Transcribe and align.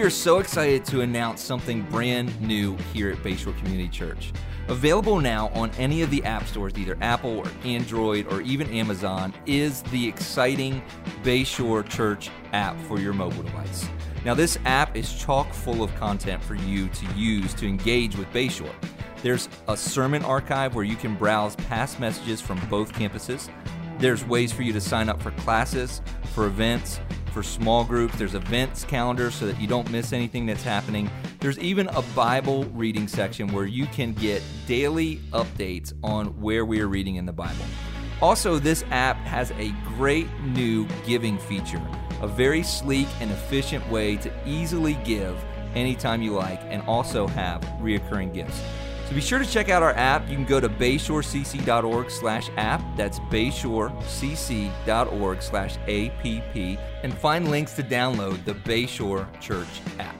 we 0.00 0.06
are 0.06 0.08
so 0.08 0.38
excited 0.38 0.82
to 0.82 1.02
announce 1.02 1.42
something 1.42 1.82
brand 1.82 2.40
new 2.40 2.74
here 2.94 3.10
at 3.10 3.18
Bayshore 3.18 3.54
Community 3.58 3.86
Church. 3.90 4.32
Available 4.68 5.20
now 5.20 5.48
on 5.48 5.70
any 5.72 6.00
of 6.00 6.10
the 6.10 6.24
app 6.24 6.46
stores, 6.46 6.72
either 6.78 6.96
Apple 7.02 7.40
or 7.40 7.44
Android 7.64 8.26
or 8.32 8.40
even 8.40 8.66
Amazon, 8.70 9.34
is 9.44 9.82
the 9.82 10.08
exciting 10.08 10.82
Bayshore 11.22 11.86
Church 11.86 12.30
app 12.54 12.80
for 12.86 12.98
your 12.98 13.12
mobile 13.12 13.42
device. 13.42 13.90
Now, 14.24 14.32
this 14.32 14.58
app 14.64 14.96
is 14.96 15.12
chock 15.12 15.52
full 15.52 15.82
of 15.82 15.94
content 15.96 16.42
for 16.42 16.54
you 16.54 16.88
to 16.88 17.06
use 17.12 17.52
to 17.52 17.66
engage 17.66 18.16
with 18.16 18.32
Bayshore. 18.32 18.72
There's 19.22 19.50
a 19.68 19.76
sermon 19.76 20.24
archive 20.24 20.74
where 20.74 20.84
you 20.84 20.96
can 20.96 21.14
browse 21.14 21.56
past 21.56 22.00
messages 22.00 22.40
from 22.40 22.58
both 22.70 22.90
campuses. 22.94 23.50
There's 23.98 24.24
ways 24.24 24.50
for 24.50 24.62
you 24.62 24.72
to 24.72 24.80
sign 24.80 25.10
up 25.10 25.20
for 25.20 25.32
classes, 25.32 26.00
for 26.32 26.46
events, 26.46 27.00
for 27.30 27.42
small 27.42 27.84
groups. 27.84 28.16
There's 28.16 28.34
events 28.34 28.84
calendar 28.84 29.30
so 29.30 29.46
that 29.46 29.60
you 29.60 29.66
don't 29.66 29.90
miss 29.90 30.12
anything 30.12 30.46
that's 30.46 30.62
happening. 30.62 31.10
There's 31.40 31.58
even 31.58 31.88
a 31.88 32.02
Bible 32.14 32.64
reading 32.66 33.08
section 33.08 33.48
where 33.52 33.66
you 33.66 33.86
can 33.86 34.12
get 34.12 34.42
daily 34.66 35.16
updates 35.32 35.92
on 36.02 36.26
where 36.40 36.64
we 36.64 36.80
are 36.80 36.88
reading 36.88 37.16
in 37.16 37.26
the 37.26 37.32
Bible. 37.32 37.64
Also, 38.20 38.58
this 38.58 38.84
app 38.90 39.16
has 39.18 39.50
a 39.52 39.70
great 39.96 40.28
new 40.42 40.86
giving 41.06 41.38
feature, 41.38 41.80
a 42.20 42.28
very 42.28 42.62
sleek 42.62 43.08
and 43.20 43.30
efficient 43.30 43.88
way 43.88 44.16
to 44.16 44.30
easily 44.46 44.94
give 45.04 45.42
anytime 45.74 46.20
you 46.20 46.34
like 46.34 46.60
and 46.64 46.82
also 46.82 47.26
have 47.28 47.62
reoccurring 47.80 48.34
gifts. 48.34 48.60
So 49.10 49.16
be 49.16 49.20
sure 49.20 49.40
to 49.40 49.44
check 49.44 49.68
out 49.68 49.82
our 49.82 49.92
app. 49.94 50.28
You 50.28 50.36
can 50.36 50.44
go 50.44 50.60
to 50.60 50.68
bayshorecc.org 50.68 52.12
slash 52.12 52.48
app. 52.56 52.80
That's 52.96 53.18
bayshorecc.org 53.18 55.42
slash 55.42 55.76
app 55.78 56.26
and 57.02 57.18
find 57.18 57.50
links 57.50 57.72
to 57.72 57.82
download 57.82 58.44
the 58.44 58.54
Bayshore 58.54 59.26
Church 59.40 59.66
app. 59.98 60.14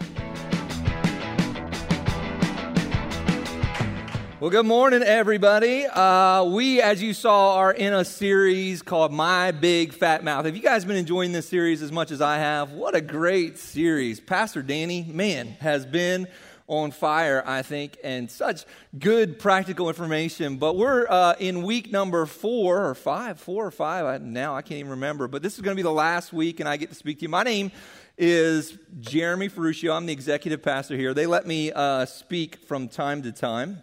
Well, 4.41 4.50
good 4.50 4.66
morning, 4.66 5.04
everybody. 5.04 5.86
Uh, 5.86 6.42
we, 6.44 6.80
as 6.80 7.00
you 7.00 7.14
saw, 7.14 7.58
are 7.58 7.72
in 7.72 7.92
a 7.92 8.04
series 8.04 8.82
called 8.82 9.12
My 9.12 9.52
Big 9.52 9.92
Fat 9.92 10.25
Mouth. 10.25 10.47
Have 10.47 10.56
you 10.56 10.62
guys 10.62 10.84
been 10.84 10.97
enjoying 10.97 11.30
this 11.30 11.48
series 11.48 11.80
as 11.80 11.92
much 11.92 12.10
as 12.10 12.20
I 12.20 12.38
have? 12.38 12.72
What 12.72 12.97
a 12.97 13.00
great 13.00 13.56
series. 13.56 14.19
Pastor 14.19 14.62
Danny, 14.62 15.08
man, 15.12 15.47
has 15.60 15.86
been 15.86 16.27
on 16.70 16.92
fire, 16.92 17.42
I 17.44 17.62
think, 17.62 17.98
and 18.04 18.30
such 18.30 18.64
good 18.96 19.40
practical 19.40 19.88
information. 19.88 20.56
But 20.56 20.76
we're 20.76 21.06
uh, 21.10 21.34
in 21.40 21.64
week 21.64 21.90
number 21.90 22.24
four 22.26 22.86
or 22.86 22.94
five, 22.94 23.40
four 23.40 23.66
or 23.66 23.72
five 23.72 24.06
I, 24.06 24.18
now, 24.18 24.54
I 24.54 24.62
can't 24.62 24.78
even 24.78 24.92
remember. 24.92 25.26
But 25.26 25.42
this 25.42 25.56
is 25.56 25.62
going 25.62 25.76
to 25.76 25.76
be 25.76 25.82
the 25.82 25.91
last 25.91 26.32
week, 26.32 26.60
and 26.60 26.68
I 26.68 26.76
get 26.76 26.88
to 26.91 26.94
speak 26.94 27.18
to 27.18 27.22
you. 27.22 27.28
My 27.28 27.42
name 27.42 27.72
is 28.16 28.78
Jeremy 29.00 29.48
Ferruccio. 29.48 29.92
I'm 29.92 30.06
the 30.06 30.12
executive 30.12 30.62
pastor 30.62 30.96
here. 30.96 31.12
They 31.12 31.26
let 31.26 31.44
me 31.44 31.72
uh, 31.72 32.06
speak 32.06 32.56
from 32.56 32.88
time 32.88 33.22
to 33.24 33.32
time. 33.32 33.82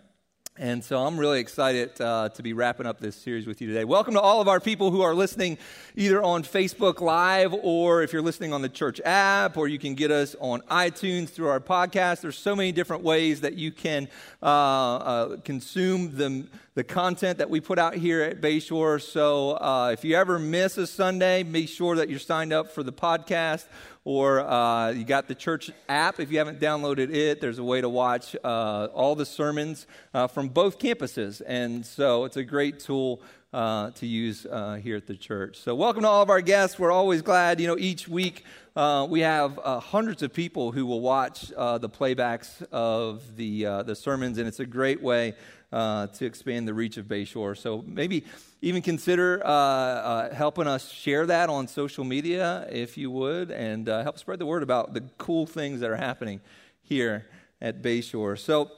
And 0.59 0.83
so 0.83 1.05
I'm 1.05 1.19
really 1.19 1.39
excited 1.39 2.01
uh, 2.01 2.29
to 2.29 2.41
be 2.41 2.53
wrapping 2.53 2.87
up 2.87 2.99
this 2.99 3.15
series 3.15 3.45
with 3.45 3.61
you 3.61 3.67
today. 3.67 3.83
Welcome 3.83 4.15
to 4.15 4.19
all 4.19 4.41
of 4.41 4.47
our 4.47 4.59
people 4.59 4.89
who 4.89 5.01
are 5.01 5.13
listening 5.13 5.59
either 5.95 6.23
on 6.23 6.41
Facebook 6.41 6.99
Live 6.99 7.53
or 7.53 8.01
if 8.01 8.11
you're 8.11 8.23
listening 8.23 8.53
on 8.53 8.63
the 8.63 8.69
church 8.69 8.99
app, 9.05 9.55
or 9.55 9.67
you 9.67 9.77
can 9.77 9.93
get 9.93 10.09
us 10.09 10.35
on 10.39 10.61
iTunes 10.61 11.29
through 11.29 11.49
our 11.49 11.59
podcast. 11.59 12.21
There's 12.21 12.39
so 12.39 12.55
many 12.55 12.71
different 12.71 13.03
ways 13.03 13.41
that 13.41 13.53
you 13.53 13.71
can 13.71 14.07
uh, 14.41 14.45
uh, 14.45 15.37
consume 15.41 16.17
the, 16.17 16.47
the 16.73 16.83
content 16.83 17.37
that 17.37 17.51
we 17.51 17.61
put 17.61 17.77
out 17.77 17.93
here 17.93 18.23
at 18.23 18.41
Bayshore. 18.41 18.99
So 18.99 19.51
uh, 19.61 19.91
if 19.93 20.03
you 20.03 20.15
ever 20.15 20.39
miss 20.39 20.79
a 20.79 20.87
Sunday, 20.87 21.43
be 21.43 21.67
sure 21.67 21.97
that 21.97 22.09
you're 22.09 22.17
signed 22.17 22.51
up 22.51 22.71
for 22.71 22.81
the 22.81 22.93
podcast 22.93 23.65
or 24.07 24.39
uh, 24.39 24.91
you 24.91 25.03
got 25.03 25.27
the 25.27 25.35
church 25.35 25.69
app. 25.89 26.17
If 26.21 26.31
you 26.31 26.37
haven't 26.37 26.61
downloaded 26.61 27.13
it, 27.13 27.41
there's 27.41 27.59
a 27.59 27.63
way 27.63 27.81
to 27.81 27.89
watch 27.89 28.37
uh, 28.41 28.87
all 28.93 29.15
the 29.15 29.25
sermons 29.25 29.85
uh, 30.13 30.27
from 30.27 30.47
both 30.47 30.79
campuses. 30.79 31.41
And 31.45 31.85
so 31.85 32.23
it's 32.23 32.37
a 32.37 32.43
great 32.45 32.79
tool 32.79 33.21
uh, 33.51 33.91
to 33.91 34.05
use 34.05 34.45
uh, 34.45 34.75
here 34.75 34.95
at 34.95 35.07
the 35.07 35.15
church. 35.15 35.57
So, 35.57 35.75
welcome 35.75 36.03
to 36.03 36.07
all 36.07 36.21
of 36.21 36.29
our 36.29 36.39
guests. 36.39 36.79
We're 36.79 36.91
always 36.91 37.21
glad. 37.21 37.59
You 37.59 37.67
know, 37.67 37.77
each 37.77 38.07
week 38.07 38.45
uh, 38.77 39.05
we 39.09 39.21
have 39.21 39.57
hundreds 39.57 40.23
of 40.23 40.31
people 40.33 40.71
who 40.71 40.85
will 40.85 41.01
watch 41.01 41.49
the 41.49 41.89
playbacks 41.89 42.63
of 42.71 43.35
the, 43.35 43.63
the 43.85 43.95
sermons, 43.95 44.37
and 44.37 44.47
it's 44.47 44.61
a 44.61 44.65
great 44.65 45.01
way 45.01 45.33
uh, 45.71 46.07
to 46.07 46.25
expand 46.25 46.67
the 46.67 46.73
reach 46.73 46.97
of 46.97 47.05
Bayshore. 47.05 47.57
So 47.57 47.83
maybe 47.85 48.23
even 48.61 48.81
consider 48.81 49.41
uh, 49.45 49.49
uh, 49.49 50.33
helping 50.33 50.67
us 50.67 50.91
share 50.91 51.25
that 51.25 51.49
on 51.49 51.67
social 51.67 52.03
media, 52.03 52.67
if 52.71 52.97
you 52.97 53.11
would, 53.11 53.51
and 53.51 53.87
uh, 53.87 54.03
help 54.03 54.17
spread 54.17 54.39
the 54.39 54.45
word 54.45 54.63
about 54.63 54.93
the 54.93 55.01
cool 55.17 55.45
things 55.45 55.81
that 55.81 55.89
are 55.89 55.97
happening 55.97 56.41
here 56.81 57.27
at 57.61 57.81
Bayshore. 57.81 58.39
So, 58.39 58.71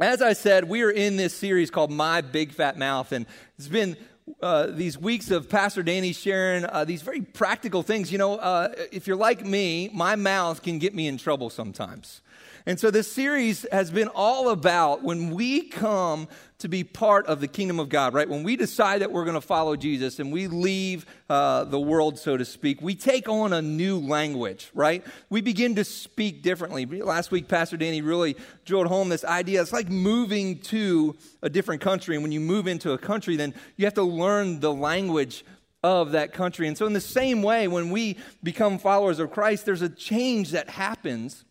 as 0.00 0.22
I 0.22 0.32
said, 0.32 0.64
we 0.64 0.82
are 0.82 0.90
in 0.90 1.16
this 1.16 1.34
series 1.34 1.70
called 1.70 1.90
My 1.90 2.20
Big 2.20 2.52
Fat 2.52 2.78
Mouth, 2.78 3.12
and 3.12 3.26
it's 3.58 3.68
been 3.68 3.96
uh, 4.40 4.66
these 4.66 4.96
weeks 4.96 5.30
of 5.30 5.48
Pastor 5.48 5.82
Danny 5.82 6.12
sharing 6.12 6.64
uh, 6.64 6.84
these 6.84 7.02
very 7.02 7.20
practical 7.20 7.82
things. 7.82 8.12
You 8.12 8.18
know, 8.18 8.36
uh, 8.36 8.72
if 8.92 9.06
you're 9.06 9.16
like 9.16 9.44
me, 9.44 9.90
my 9.92 10.16
mouth 10.16 10.62
can 10.62 10.78
get 10.78 10.94
me 10.94 11.08
in 11.08 11.18
trouble 11.18 11.50
sometimes. 11.50 12.22
And 12.66 12.78
so 12.78 12.90
this 12.90 13.10
series 13.10 13.66
has 13.72 13.90
been 13.90 14.08
all 14.08 14.50
about 14.50 15.02
when 15.02 15.30
we 15.30 15.62
come 15.62 16.28
to 16.58 16.68
be 16.68 16.84
part 16.84 17.26
of 17.26 17.40
the 17.40 17.48
kingdom 17.48 17.80
of 17.80 17.88
God, 17.88 18.12
right? 18.12 18.28
When 18.28 18.42
we 18.42 18.54
decide 18.54 19.00
that 19.00 19.10
we're 19.10 19.24
going 19.24 19.34
to 19.34 19.40
follow 19.40 19.76
Jesus 19.76 20.18
and 20.18 20.30
we 20.30 20.46
leave 20.46 21.06
uh, 21.30 21.64
the 21.64 21.80
world, 21.80 22.18
so 22.18 22.36
to 22.36 22.44
speak, 22.44 22.82
we 22.82 22.94
take 22.94 23.28
on 23.28 23.54
a 23.54 23.62
new 23.62 23.98
language, 23.98 24.70
right? 24.74 25.04
We 25.30 25.40
begin 25.40 25.74
to 25.76 25.84
speak 25.84 26.42
differently. 26.42 26.84
Last 26.84 27.30
week, 27.30 27.48
Pastor 27.48 27.78
Danny 27.78 28.02
really 28.02 28.36
drilled 28.66 28.88
home 28.88 29.08
this 29.08 29.24
idea. 29.24 29.62
It's 29.62 29.72
like 29.72 29.88
moving 29.88 30.58
to 30.60 31.16
a 31.42 31.48
different 31.48 31.80
country. 31.80 32.14
And 32.14 32.22
when 32.22 32.32
you 32.32 32.40
move 32.40 32.66
into 32.66 32.92
a 32.92 32.98
country, 32.98 33.36
then 33.36 33.54
you 33.76 33.86
have 33.86 33.94
to 33.94 34.02
learn 34.02 34.60
the 34.60 34.72
language 34.72 35.44
of 35.82 36.12
that 36.12 36.34
country. 36.34 36.68
And 36.68 36.76
so, 36.76 36.84
in 36.86 36.92
the 36.92 37.00
same 37.00 37.42
way, 37.42 37.68
when 37.68 37.90
we 37.90 38.18
become 38.42 38.78
followers 38.78 39.18
of 39.18 39.30
Christ, 39.30 39.64
there's 39.64 39.80
a 39.80 39.88
change 39.88 40.50
that 40.50 40.68
happens 40.68 41.44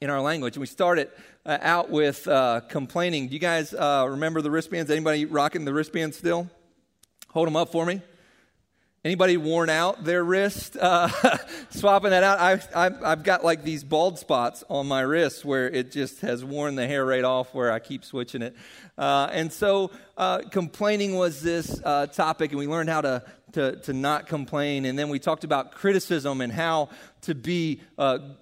in 0.00 0.10
our 0.10 0.20
language. 0.20 0.54
And 0.54 0.60
we 0.60 0.66
started 0.66 1.10
uh, 1.44 1.58
out 1.60 1.90
with 1.90 2.28
uh, 2.28 2.60
complaining. 2.68 3.28
Do 3.28 3.34
you 3.34 3.40
guys 3.40 3.74
uh, 3.74 4.06
remember 4.08 4.40
the 4.40 4.50
wristbands? 4.50 4.90
Anybody 4.90 5.24
rocking 5.24 5.64
the 5.64 5.72
wristbands 5.72 6.16
still? 6.16 6.48
Hold 7.30 7.48
them 7.48 7.56
up 7.56 7.72
for 7.72 7.84
me. 7.84 8.00
Anybody 9.04 9.36
worn 9.36 9.70
out 9.70 10.04
their 10.04 10.22
wrist? 10.22 10.76
Uh, 10.76 11.08
swapping 11.70 12.10
that 12.10 12.22
out. 12.22 12.38
I've, 12.38 12.68
I've, 12.74 13.02
I've, 13.02 13.22
got 13.22 13.44
like 13.44 13.64
these 13.64 13.82
bald 13.82 14.18
spots 14.18 14.64
on 14.68 14.86
my 14.86 15.00
wrists 15.00 15.44
where 15.44 15.68
it 15.68 15.90
just 15.92 16.20
has 16.20 16.44
worn 16.44 16.74
the 16.74 16.86
hair 16.86 17.04
right 17.04 17.24
off 17.24 17.54
where 17.54 17.72
I 17.72 17.78
keep 17.78 18.04
switching 18.04 18.42
it. 18.42 18.54
Uh, 18.96 19.28
and 19.32 19.52
so 19.52 19.90
uh, 20.16 20.40
complaining 20.50 21.14
was 21.16 21.40
this 21.40 21.80
topic, 21.80 22.50
and 22.50 22.58
we 22.58 22.66
learned 22.66 22.88
how 22.88 23.00
to, 23.00 23.22
to, 23.52 23.76
to 23.76 23.92
not 23.92 24.26
complain. 24.26 24.84
And 24.84 24.98
then 24.98 25.08
we 25.08 25.18
talked 25.18 25.44
about 25.44 25.72
criticism 25.72 26.40
and 26.40 26.52
how 26.52 26.88
to 27.22 27.34
be 27.34 27.80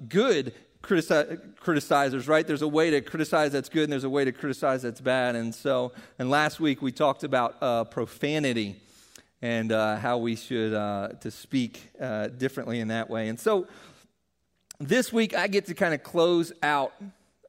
good 0.09 0.53
criticize, 0.87 1.39
criticizers, 1.61 2.29
right? 2.29 2.47
There's 2.47 2.63
a 2.63 2.69
way 2.69 2.91
to 2.91 3.01
criticize 3.01 3.53
that's 3.53 3.69
good, 3.69 3.85
and 3.85 3.93
there's 3.93 4.05
a 4.05 4.11
way 4.11 4.25
to 4.25 4.33
criticize 4.33 4.83
that's 4.83 5.01
bad. 5.01 5.35
And 5.35 5.55
so, 5.55 5.93
and 6.19 6.31
last 6.31 6.61
week 6.61 6.81
we 6.81 6.93
talked 6.93 7.25
about 7.25 7.57
uh, 7.61 7.85
profanity 7.85 8.77
and 9.43 9.73
uh, 9.73 9.97
how 9.97 10.19
we 10.19 10.37
should 10.37 10.73
uh, 10.73 11.09
to 11.21 11.31
speak 11.31 11.91
uh, 12.01 12.29
differently 12.29 12.81
in 12.81 12.89
that 12.89 13.11
way. 13.11 13.29
And 13.29 13.39
so, 13.39 13.67
this 14.79 15.13
week 15.13 15.35
I 15.35 15.49
get 15.49 15.67
to 15.67 15.75
kind 15.75 15.93
of 15.95 16.03
close 16.03 16.53
out 16.63 16.93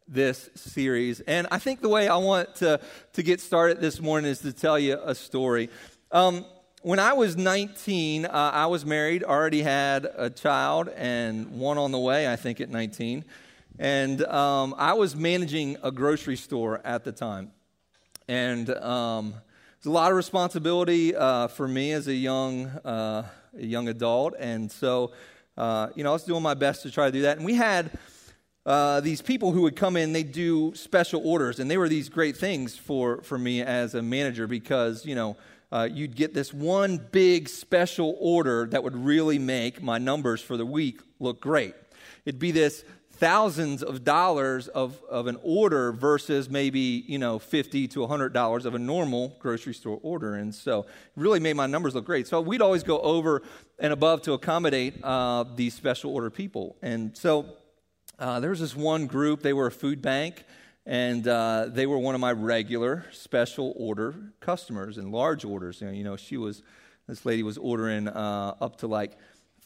this 0.08 0.50
series, 0.56 1.20
and 1.22 1.48
I 1.52 1.60
think 1.60 1.82
the 1.82 1.90
way 1.90 2.08
I 2.08 2.18
want 2.18 2.56
to 2.56 2.80
to 3.14 3.24
get 3.24 3.42
started 3.42 3.82
this 3.82 4.00
morning 4.00 4.32
is 4.32 4.40
to 4.40 4.54
tell 4.54 4.80
you 4.80 5.00
a 5.04 5.14
story. 5.14 5.70
Um, 6.12 6.46
when 6.84 7.00
I 7.00 7.14
was 7.14 7.36
19, 7.36 8.26
uh, 8.26 8.30
I 8.32 8.68
was 8.68 8.86
married, 8.86 9.24
already 9.24 9.64
had 9.64 10.06
a 10.16 10.30
child, 10.30 10.90
and 10.90 11.60
one 11.60 11.78
on 11.78 11.92
the 11.92 11.98
way, 11.98 12.32
I 12.32 12.36
think, 12.36 12.62
at 12.62 12.70
19. 12.70 13.26
And 13.80 14.24
um, 14.24 14.76
I 14.78 14.94
was 14.94 15.16
managing 15.16 15.78
a 15.82 15.92
grocery 15.92 16.36
store 16.36 16.80
at 16.84 17.04
the 17.04 17.12
time. 17.12 17.52
And 18.28 18.70
um, 18.70 19.30
it 19.30 19.80
was 19.80 19.86
a 19.88 19.92
lot 19.92 20.12
of 20.12 20.18
responsibility 20.18 21.16
uh, 21.16 21.48
for 21.48 21.68
me 21.68 21.94
as 21.94 22.08
a 22.08 22.14
young, 22.14 22.68
uh, 22.68 23.28
a 23.58 23.66
young 23.66 23.88
adult. 23.88 24.36
And 24.38 24.72
so, 24.72 25.14
uh, 25.58 25.90
you 25.96 26.04
know, 26.04 26.12
I 26.12 26.14
was 26.14 26.24
doing 26.24 26.44
my 26.44 26.54
best 26.54 26.84
to 26.84 26.92
try 26.92 27.08
to 27.08 27.12
do 27.12 27.24
that. 27.24 27.38
And 27.38 27.46
we 27.46 27.56
had 27.56 27.90
uh, 28.68 29.00
these 29.02 29.22
people 29.22 29.52
who 29.52 29.64
would 29.64 29.76
come 29.76 29.98
in, 29.98 30.14
they'd 30.14 30.32
do 30.32 30.76
special 30.76 31.22
orders. 31.28 31.60
And 31.60 31.72
they 31.72 31.78
were 31.78 31.90
these 31.90 32.10
great 32.10 32.38
things 32.38 32.78
for, 32.78 33.22
for 33.24 33.38
me 33.38 33.62
as 33.62 33.96
a 33.96 34.02
manager 34.02 34.46
because, 34.46 35.06
you 35.06 35.16
know, 35.16 35.38
uh, 35.72 35.88
you'd 35.92 36.16
get 36.16 36.34
this 36.34 36.54
one 36.54 36.98
big 37.12 37.50
special 37.50 38.16
order 38.20 38.68
that 38.68 38.84
would 38.84 38.96
really 38.96 39.40
make 39.40 39.82
my 39.82 39.98
numbers 39.98 40.42
for 40.42 40.58
the 40.58 40.66
week 40.66 41.02
look 41.20 41.42
great. 41.42 41.76
It'd 42.26 42.40
be 42.40 42.52
this 42.52 42.84
thousands 43.18 43.82
of 43.82 44.04
dollars 44.04 44.68
of, 44.68 45.02
of 45.10 45.26
an 45.28 45.38
order 45.42 45.92
versus 45.92 46.50
maybe 46.50 47.04
you 47.08 47.18
know 47.18 47.40
50 47.40 47.88
to 47.90 48.02
100 48.02 48.32
dollars 48.32 48.66
of 48.66 48.76
a 48.76 48.80
normal 48.80 49.36
grocery 49.40 49.74
store 49.74 50.00
order. 50.04 50.36
And 50.36 50.54
so 50.54 50.82
it 50.82 50.88
really 51.16 51.40
made 51.40 51.56
my 51.56 51.68
numbers 51.68 51.96
look 51.96 52.06
great. 52.06 52.28
So 52.28 52.40
we'd 52.42 52.62
always 52.62 52.84
go 52.84 53.00
over 53.00 53.42
and 53.80 53.92
above 53.92 54.22
to 54.24 54.34
accommodate 54.34 55.04
uh, 55.04 55.46
these 55.56 55.74
special 55.74 56.14
order 56.14 56.30
people. 56.30 56.78
And 56.82 57.18
so 57.18 57.46
uh, 58.20 58.40
there 58.40 58.52
was 58.52 58.60
this 58.60 58.76
one 58.76 59.08
group, 59.08 59.42
they 59.42 59.54
were 59.54 59.68
a 59.68 59.72
food 59.72 60.02
bank, 60.02 60.44
and 60.88 61.28
uh, 61.28 61.66
they 61.68 61.86
were 61.86 62.00
one 62.00 62.16
of 62.16 62.22
my 62.22 62.32
regular 62.32 63.06
special 63.12 63.74
order 63.76 64.16
customers 64.40 64.98
and 64.98 65.12
large 65.12 65.44
orders. 65.44 65.82
You 65.82 66.06
know, 66.06 66.16
she 66.16 66.38
was, 66.38 66.64
this 67.08 67.26
lady 67.26 67.44
was 67.44 67.58
ordering 67.58 68.08
uh, 68.08 68.56
up 68.62 68.78
to 68.78 68.88
like 68.88 69.18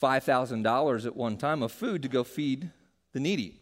$5,000 0.01 1.05
at 1.05 1.15
one 1.15 1.37
time 1.37 1.61
of 1.61 1.71
food 1.71 2.01
to 2.01 2.07
go 2.09 2.23
feed 2.23 2.71
the 3.13 3.19
needy. 3.19 3.59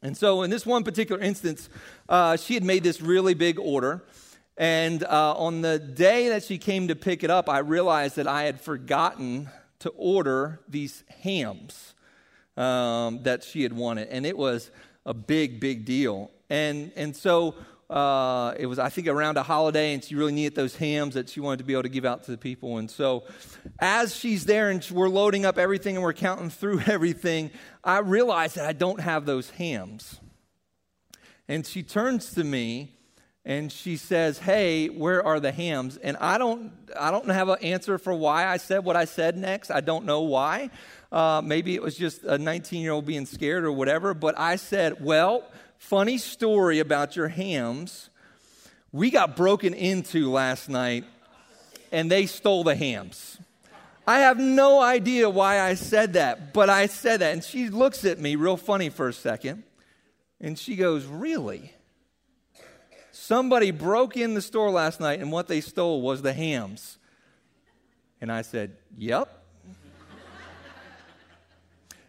And 0.00 0.16
so, 0.16 0.42
in 0.42 0.50
this 0.50 0.64
one 0.64 0.82
particular 0.82 1.20
instance, 1.20 1.68
uh, 2.08 2.36
she 2.36 2.54
had 2.54 2.64
made 2.64 2.84
this 2.84 3.02
really 3.02 3.34
big 3.34 3.58
order. 3.58 4.02
And 4.56 5.04
uh, 5.04 5.34
on 5.34 5.60
the 5.60 5.78
day 5.78 6.30
that 6.30 6.42
she 6.42 6.56
came 6.56 6.88
to 6.88 6.96
pick 6.96 7.22
it 7.22 7.30
up, 7.30 7.50
I 7.50 7.58
realized 7.58 8.16
that 8.16 8.26
I 8.26 8.44
had 8.44 8.60
forgotten 8.60 9.50
to 9.80 9.90
order 9.90 10.60
these 10.68 11.04
hams 11.20 11.94
um, 12.56 13.24
that 13.24 13.44
she 13.44 13.62
had 13.62 13.74
wanted. 13.74 14.08
And 14.08 14.24
it 14.24 14.38
was 14.38 14.70
a 15.04 15.12
big, 15.12 15.60
big 15.60 15.84
deal. 15.84 16.30
And, 16.50 16.92
and 16.96 17.14
so 17.14 17.54
uh, 17.90 18.52
it 18.58 18.66
was, 18.66 18.78
I 18.78 18.90
think, 18.90 19.08
around 19.08 19.38
a 19.38 19.42
holiday, 19.42 19.94
and 19.94 20.04
she 20.04 20.14
really 20.14 20.32
needed 20.32 20.54
those 20.54 20.76
hams 20.76 21.14
that 21.14 21.30
she 21.30 21.40
wanted 21.40 21.58
to 21.58 21.64
be 21.64 21.72
able 21.72 21.84
to 21.84 21.88
give 21.88 22.04
out 22.04 22.24
to 22.24 22.30
the 22.30 22.36
people. 22.36 22.76
And 22.76 22.90
so, 22.90 23.24
as 23.78 24.14
she's 24.14 24.44
there 24.44 24.68
and 24.68 24.86
we're 24.90 25.08
loading 25.08 25.46
up 25.46 25.56
everything 25.56 25.96
and 25.96 26.04
we're 26.04 26.12
counting 26.12 26.50
through 26.50 26.80
everything, 26.86 27.50
I 27.82 28.00
realize 28.00 28.54
that 28.54 28.66
I 28.66 28.74
don't 28.74 29.00
have 29.00 29.24
those 29.24 29.50
hams. 29.50 30.20
And 31.48 31.66
she 31.66 31.82
turns 31.82 32.34
to 32.34 32.44
me 32.44 32.94
and 33.46 33.72
she 33.72 33.96
says, 33.96 34.38
"Hey, 34.38 34.88
where 34.88 35.24
are 35.24 35.40
the 35.40 35.50
hams?" 35.50 35.96
And 35.96 36.18
I 36.18 36.36
don't, 36.36 36.70
I 36.94 37.10
don't 37.10 37.30
have 37.30 37.48
an 37.48 37.56
answer 37.62 37.96
for 37.96 38.12
why 38.12 38.46
I 38.46 38.58
said 38.58 38.84
what 38.84 38.96
I 38.96 39.06
said 39.06 39.34
next. 39.38 39.70
I 39.70 39.80
don't 39.80 40.04
know 40.04 40.20
why. 40.20 40.68
Uh, 41.10 41.40
maybe 41.42 41.74
it 41.74 41.80
was 41.80 41.96
just 41.96 42.22
a 42.24 42.36
19-year-old 42.36 43.06
being 43.06 43.24
scared 43.24 43.64
or 43.64 43.72
whatever. 43.72 44.12
But 44.12 44.38
I 44.38 44.56
said, 44.56 45.02
"Well, 45.02 45.50
funny 45.78 46.18
story 46.18 46.78
about 46.78 47.16
your 47.16 47.28
hams. 47.28 48.10
We 48.92 49.10
got 49.10 49.36
broken 49.36 49.74
into 49.74 50.30
last 50.30 50.68
night, 50.68 51.04
and 51.90 52.10
they 52.10 52.26
stole 52.26 52.64
the 52.64 52.76
hams." 52.76 53.38
I 54.08 54.20
have 54.20 54.38
no 54.38 54.80
idea 54.80 55.28
why 55.28 55.60
I 55.60 55.74
said 55.74 56.14
that, 56.14 56.54
but 56.54 56.70
I 56.70 56.86
said 56.86 57.20
that. 57.20 57.34
And 57.34 57.44
she 57.44 57.68
looks 57.68 58.06
at 58.06 58.18
me 58.18 58.36
real 58.36 58.56
funny 58.56 58.88
for 58.88 59.06
a 59.06 59.12
second, 59.12 59.64
and 60.40 60.58
she 60.58 60.76
goes, 60.76 61.04
Really? 61.04 61.74
Somebody 63.12 63.70
broke 63.70 64.16
in 64.16 64.32
the 64.32 64.40
store 64.40 64.70
last 64.70 64.98
night, 64.98 65.20
and 65.20 65.30
what 65.30 65.46
they 65.46 65.60
stole 65.60 66.00
was 66.00 66.22
the 66.22 66.32
hams. 66.32 66.96
And 68.22 68.32
I 68.32 68.40
said, 68.40 68.78
Yep. 68.96 69.44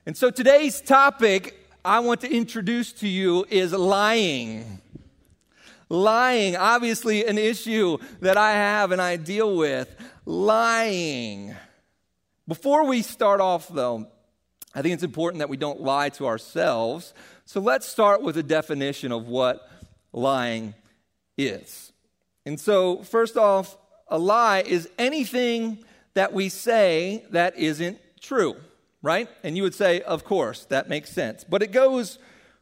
and 0.06 0.16
so 0.16 0.32
today's 0.32 0.80
topic 0.80 1.59
I 1.90 2.02
want 2.02 2.22
to 2.22 2.32
introduce 2.32 2.92
to 3.00 3.08
you 3.08 3.48
is 3.50 3.74
lying. 3.74 4.80
Lying, 5.90 6.56
obviously, 6.56 7.26
an 7.26 7.40
issue 7.40 7.98
that 8.22 8.38
I 8.38 8.52
have 8.52 8.92
and 8.92 9.02
I 9.02 9.16
deal 9.16 9.58
with. 9.58 9.90
Lying. 10.24 11.56
Before 12.48 12.86
we 12.86 13.02
start 13.02 13.42
off, 13.42 13.70
though, 13.70 14.06
I 14.76 14.84
think 14.84 14.94
it's 14.94 15.02
important 15.02 15.40
that 15.40 15.50
we 15.50 15.58
don't 15.58 15.82
lie 15.82 16.10
to 16.10 16.28
ourselves. 16.28 17.16
So 17.46 17.60
let's 17.60 17.88
start 17.88 18.22
with 18.22 18.38
a 18.38 18.44
definition 18.44 19.12
of 19.12 19.28
what 19.28 19.68
lying 20.14 20.76
is. 21.40 21.92
And 22.46 22.60
so, 22.60 23.02
first 23.02 23.36
off, 23.36 23.76
a 24.08 24.20
lie 24.20 24.62
is 24.62 24.88
anything 25.00 25.84
that 26.14 26.34
we 26.34 26.50
say 26.50 27.26
that 27.32 27.58
isn't 27.58 27.98
true, 28.22 28.58
right? 29.02 29.30
And 29.44 29.56
you 29.56 29.64
would 29.64 29.76
say, 29.76 30.02
of 30.02 30.24
course, 30.24 30.66
that 30.66 30.90
makes 30.90 31.12
sense. 31.12 31.44
But 31.44 31.62
it 31.64 31.72
goes 31.72 32.20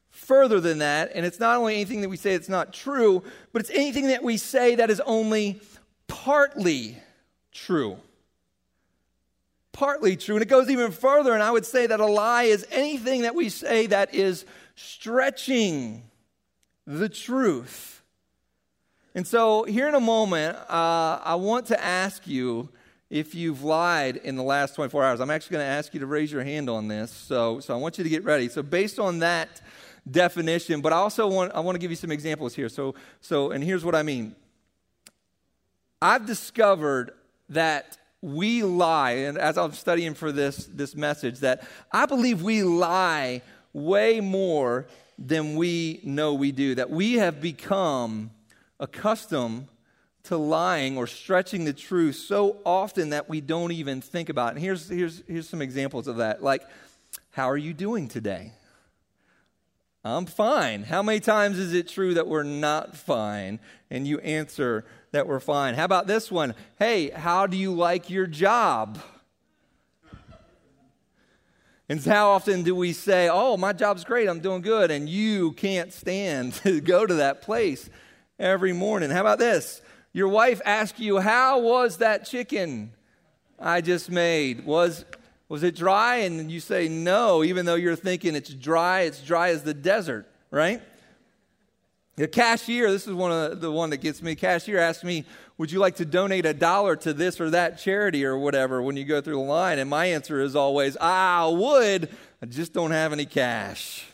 further 0.09 0.59
than 0.59 0.79
that, 0.79 1.11
and 1.13 1.25
it's 1.25 1.39
not 1.39 1.57
only 1.57 1.75
anything 1.75 2.01
that 2.01 2.09
we 2.09 2.17
say 2.17 2.35
that's 2.35 2.49
not 2.49 2.73
true, 2.73 3.23
but 3.53 3.61
it's 3.61 3.71
anything 3.71 4.07
that 4.07 4.23
we 4.23 4.37
say 4.37 4.75
that 4.75 4.89
is 4.89 4.99
only 5.01 5.61
partly 6.07 6.97
true 7.51 7.97
partly 9.77 10.17
true. 10.17 10.35
And 10.35 10.41
it 10.41 10.47
goes 10.47 10.69
even 10.69 10.91
further, 10.91 11.33
and 11.33 11.43
I 11.43 11.51
would 11.51 11.65
say 11.65 11.85
that 11.85 11.99
a 11.99 12.05
lie 12.05 12.43
is 12.43 12.65
anything 12.71 13.21
that 13.21 13.35
we 13.35 13.49
say 13.49 13.85
that 13.87 14.13
is 14.13 14.43
stretching 14.75 16.03
the 16.87 17.07
truth. 17.07 18.01
And 19.13 19.25
so, 19.25 19.63
here 19.65 19.87
in 19.87 19.93
a 19.93 19.99
moment, 19.99 20.57
uh, 20.57 21.19
I 21.23 21.35
want 21.35 21.67
to 21.67 21.83
ask 21.83 22.25
you 22.27 22.69
if 23.09 23.33
you've 23.33 23.63
lied 23.63 24.17
in 24.17 24.35
the 24.35 24.43
last 24.43 24.75
24 24.75 25.03
hours. 25.03 25.19
I'm 25.19 25.29
actually 25.29 25.55
going 25.55 25.65
to 25.65 25.71
ask 25.71 25.93
you 25.93 25.99
to 26.01 26.05
raise 26.05 26.31
your 26.31 26.43
hand 26.43 26.69
on 26.69 26.87
this. 26.87 27.11
So, 27.11 27.59
so 27.59 27.73
I 27.73 27.77
want 27.77 27.97
you 27.97 28.03
to 28.03 28.09
get 28.09 28.23
ready. 28.23 28.49
So, 28.49 28.61
based 28.61 28.99
on 28.99 29.19
that 29.19 29.61
definition, 30.09 30.81
but 30.81 30.93
I 30.93 30.97
also 30.97 31.27
want, 31.27 31.53
I 31.53 31.59
want 31.61 31.75
to 31.75 31.79
give 31.79 31.91
you 31.91 31.97
some 31.97 32.11
examples 32.11 32.53
here. 32.53 32.69
So, 32.69 32.95
so, 33.21 33.51
and 33.51 33.63
here's 33.63 33.85
what 33.85 33.95
I 33.95 34.03
mean 34.03 34.35
I've 36.01 36.25
discovered 36.25 37.11
that 37.49 37.97
we 38.21 38.63
lie, 38.63 39.11
and 39.11 39.37
as 39.37 39.57
I'm 39.57 39.73
studying 39.73 40.13
for 40.13 40.31
this, 40.31 40.67
this 40.71 40.95
message, 40.95 41.39
that 41.39 41.67
I 41.91 42.05
believe 42.05 42.41
we 42.41 42.63
lie 42.63 43.41
way 43.73 44.19
more 44.19 44.87
than 45.17 45.55
we 45.55 45.99
know 46.03 46.33
we 46.33 46.51
do, 46.51 46.75
that 46.75 46.89
we 46.89 47.13
have 47.13 47.41
become 47.41 48.31
accustomed 48.79 49.67
to 50.27 50.37
lying 50.37 50.97
or 50.97 51.07
stretching 51.07 51.65
the 51.65 51.73
truth 51.73 52.15
so 52.15 52.57
often 52.65 53.11
that 53.11 53.29
we 53.29 53.41
don't 53.41 53.71
even 53.71 54.01
think 54.01 54.29
about 54.29 54.49
it. 54.49 54.55
And 54.55 54.59
here's, 54.59 54.89
here's, 54.89 55.23
here's 55.27 55.47
some 55.47 55.61
examples 55.61 56.07
of 56.07 56.17
that. 56.17 56.43
Like, 56.43 56.63
how 57.31 57.49
are 57.49 57.57
you 57.57 57.73
doing 57.73 58.07
today? 58.07 58.53
I'm 60.03 60.25
fine. 60.25 60.83
How 60.83 61.01
many 61.01 61.19
times 61.19 61.57
is 61.57 61.73
it 61.73 61.87
true 61.87 62.13
that 62.13 62.27
we're 62.27 62.43
not 62.43 62.95
fine? 62.95 63.59
And 63.89 64.07
you 64.07 64.19
answer 64.19 64.85
that 65.11 65.27
we're 65.27 65.39
fine. 65.39 65.75
How 65.75 65.85
about 65.85 66.07
this 66.07 66.31
one? 66.31 66.55
Hey, 66.79 67.09
how 67.09 67.47
do 67.47 67.57
you 67.57 67.73
like 67.73 68.09
your 68.09 68.27
job? 68.27 68.99
And 71.89 72.03
how 72.03 72.31
often 72.31 72.63
do 72.63 72.75
we 72.75 72.91
say, 72.91 73.29
Oh, 73.31 73.55
my 73.55 73.71
job's 73.71 74.03
great, 74.03 74.27
I'm 74.27 74.41
doing 74.41 74.61
good, 74.61 74.91
and 74.91 75.07
you 75.07 75.53
can't 75.53 75.93
stand 75.93 76.53
to 76.63 76.81
go 76.81 77.05
to 77.05 77.15
that 77.15 77.41
place 77.41 77.89
every 78.37 78.73
morning? 78.73 79.09
How 79.09 79.21
about 79.21 79.39
this? 79.39 79.81
Your 80.17 80.29
wife 80.29 80.61
asks 80.65 80.99
you, 80.99 81.19
How 81.19 81.59
was 81.59 81.97
that 81.97 82.25
chicken 82.25 82.91
I 83.59 83.81
just 83.81 84.09
made? 84.09 84.65
Was 84.65 85.05
was 85.47 85.61
it 85.61 85.75
dry? 85.75 86.15
And 86.15 86.49
you 86.49 86.59
say 86.59 86.89
no, 86.89 87.43
even 87.43 87.67
though 87.67 87.75
you're 87.75 87.95
thinking 87.95 88.33
it's 88.33 88.51
dry, 88.51 89.01
it's 89.01 89.21
dry 89.21 89.49
as 89.49 89.61
the 89.61 89.75
desert, 89.75 90.25
right? 90.49 90.81
The 92.15 92.27
cashier, 92.27 92.89
this 92.89 93.05
is 93.05 93.13
one 93.13 93.31
of 93.31 93.61
the 93.61 93.71
one 93.71 93.91
that 93.91 93.97
gets 93.97 94.23
me. 94.23 94.33
Cashier 94.33 94.79
asks 94.79 95.03
me, 95.03 95.23
"Would 95.59 95.71
you 95.71 95.77
like 95.77 95.97
to 95.97 96.05
donate 96.05 96.47
a 96.47 96.53
dollar 96.55 96.95
to 96.95 97.13
this 97.13 97.39
or 97.39 97.51
that 97.51 97.77
charity 97.77 98.25
or 98.25 98.39
whatever?" 98.39 98.81
When 98.81 98.97
you 98.97 99.05
go 99.05 99.21
through 99.21 99.35
the 99.35 99.41
line, 99.41 99.77
and 99.77 99.87
my 99.87 100.07
answer 100.07 100.41
is 100.41 100.55
always, 100.55 100.97
"I 100.97 101.45
would, 101.45 102.09
I 102.41 102.47
just 102.47 102.73
don't 102.73 102.89
have 102.89 103.13
any 103.13 103.27
cash." 103.27 104.07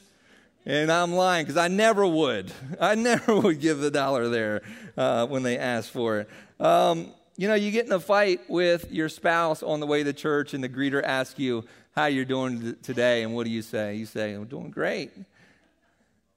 And 0.66 0.90
I'm 0.90 1.14
lying 1.14 1.46
because 1.46 1.58
I 1.58 1.68
never 1.68 2.08
would. 2.08 2.52
I 2.80 2.96
never 2.96 3.36
would 3.40 3.60
give 3.60 3.80
the 3.80 3.92
dollar 3.92 4.30
there 4.30 4.62
uh, 4.96 5.28
when 5.28 5.44
they 5.44 5.58
ask 5.58 5.92
for 5.92 6.20
it. 6.20 6.30
Um, 6.60 7.12
you 7.36 7.48
know, 7.48 7.56
you 7.56 7.72
get 7.72 7.86
in 7.86 7.92
a 7.92 8.00
fight 8.00 8.42
with 8.48 8.92
your 8.92 9.10
spouse 9.10 9.64
on 9.64 9.80
the 9.80 9.88
way 9.88 10.04
to 10.04 10.14
church, 10.14 10.54
and 10.54 10.64
the 10.64 10.70
greeter 10.70 11.04
asks 11.04 11.40
you 11.40 11.66
how 11.96 12.06
you're 12.06 12.26
doing 12.26 12.76
today, 12.84 13.24
and 13.24 13.36
what 13.36 13.46
do 13.46 13.50
you 13.50 13.62
say? 13.62 13.96
You 13.96 14.06
say, 14.06 14.34
"I'm 14.34 14.46
doing 14.46 14.70
great, 14.70 15.12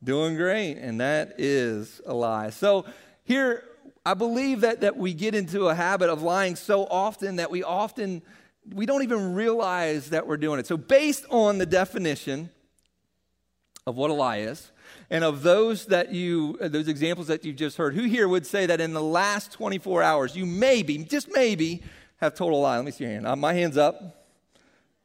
doing 0.02 0.36
great," 0.36 0.78
and 0.78 1.00
that 1.00 1.34
is 1.38 2.00
a 2.06 2.14
lie. 2.14 2.50
So 2.50 2.86
here, 3.24 3.62
I 4.06 4.14
believe 4.14 4.62
that 4.62 4.80
that 4.80 4.96
we 4.96 5.12
get 5.12 5.34
into 5.34 5.68
a 5.68 5.74
habit 5.74 6.08
of 6.08 6.22
lying 6.22 6.56
so 6.56 6.84
often 6.84 7.36
that 7.36 7.50
we 7.50 7.62
often 7.62 8.22
we 8.74 8.86
don't 8.86 9.02
even 9.02 9.34
realize 9.34 10.10
that 10.10 10.26
we're 10.26 10.38
doing 10.38 10.58
it. 10.58 10.66
So, 10.66 10.78
based 10.78 11.26
on 11.30 11.58
the 11.58 11.66
definition 11.66 12.50
of 13.86 13.96
what 13.96 14.10
a 14.10 14.14
lie 14.14 14.38
is, 14.38 14.72
and 15.10 15.22
of 15.22 15.44
those 15.44 15.86
that 15.86 16.12
you, 16.12 16.58
uh, 16.60 16.66
those 16.66 16.88
examples 16.88 17.28
that 17.28 17.44
you've 17.44 17.56
just 17.56 17.76
heard, 17.76 17.94
who 17.94 18.02
here 18.02 18.26
would 18.26 18.44
say 18.44 18.66
that 18.66 18.80
in 18.80 18.92
the 18.92 19.02
last 19.02 19.52
24 19.52 20.02
hours, 20.02 20.34
you 20.34 20.44
maybe, 20.44 20.98
just 21.04 21.32
maybe, 21.32 21.82
have 22.16 22.34
told 22.34 22.52
a 22.52 22.56
lie? 22.56 22.76
Let 22.76 22.84
me 22.84 22.90
see 22.90 23.04
your 23.04 23.12
hand. 23.12 23.26
Uh, 23.28 23.36
my 23.36 23.52
hand's 23.52 23.76
up. 23.76 24.26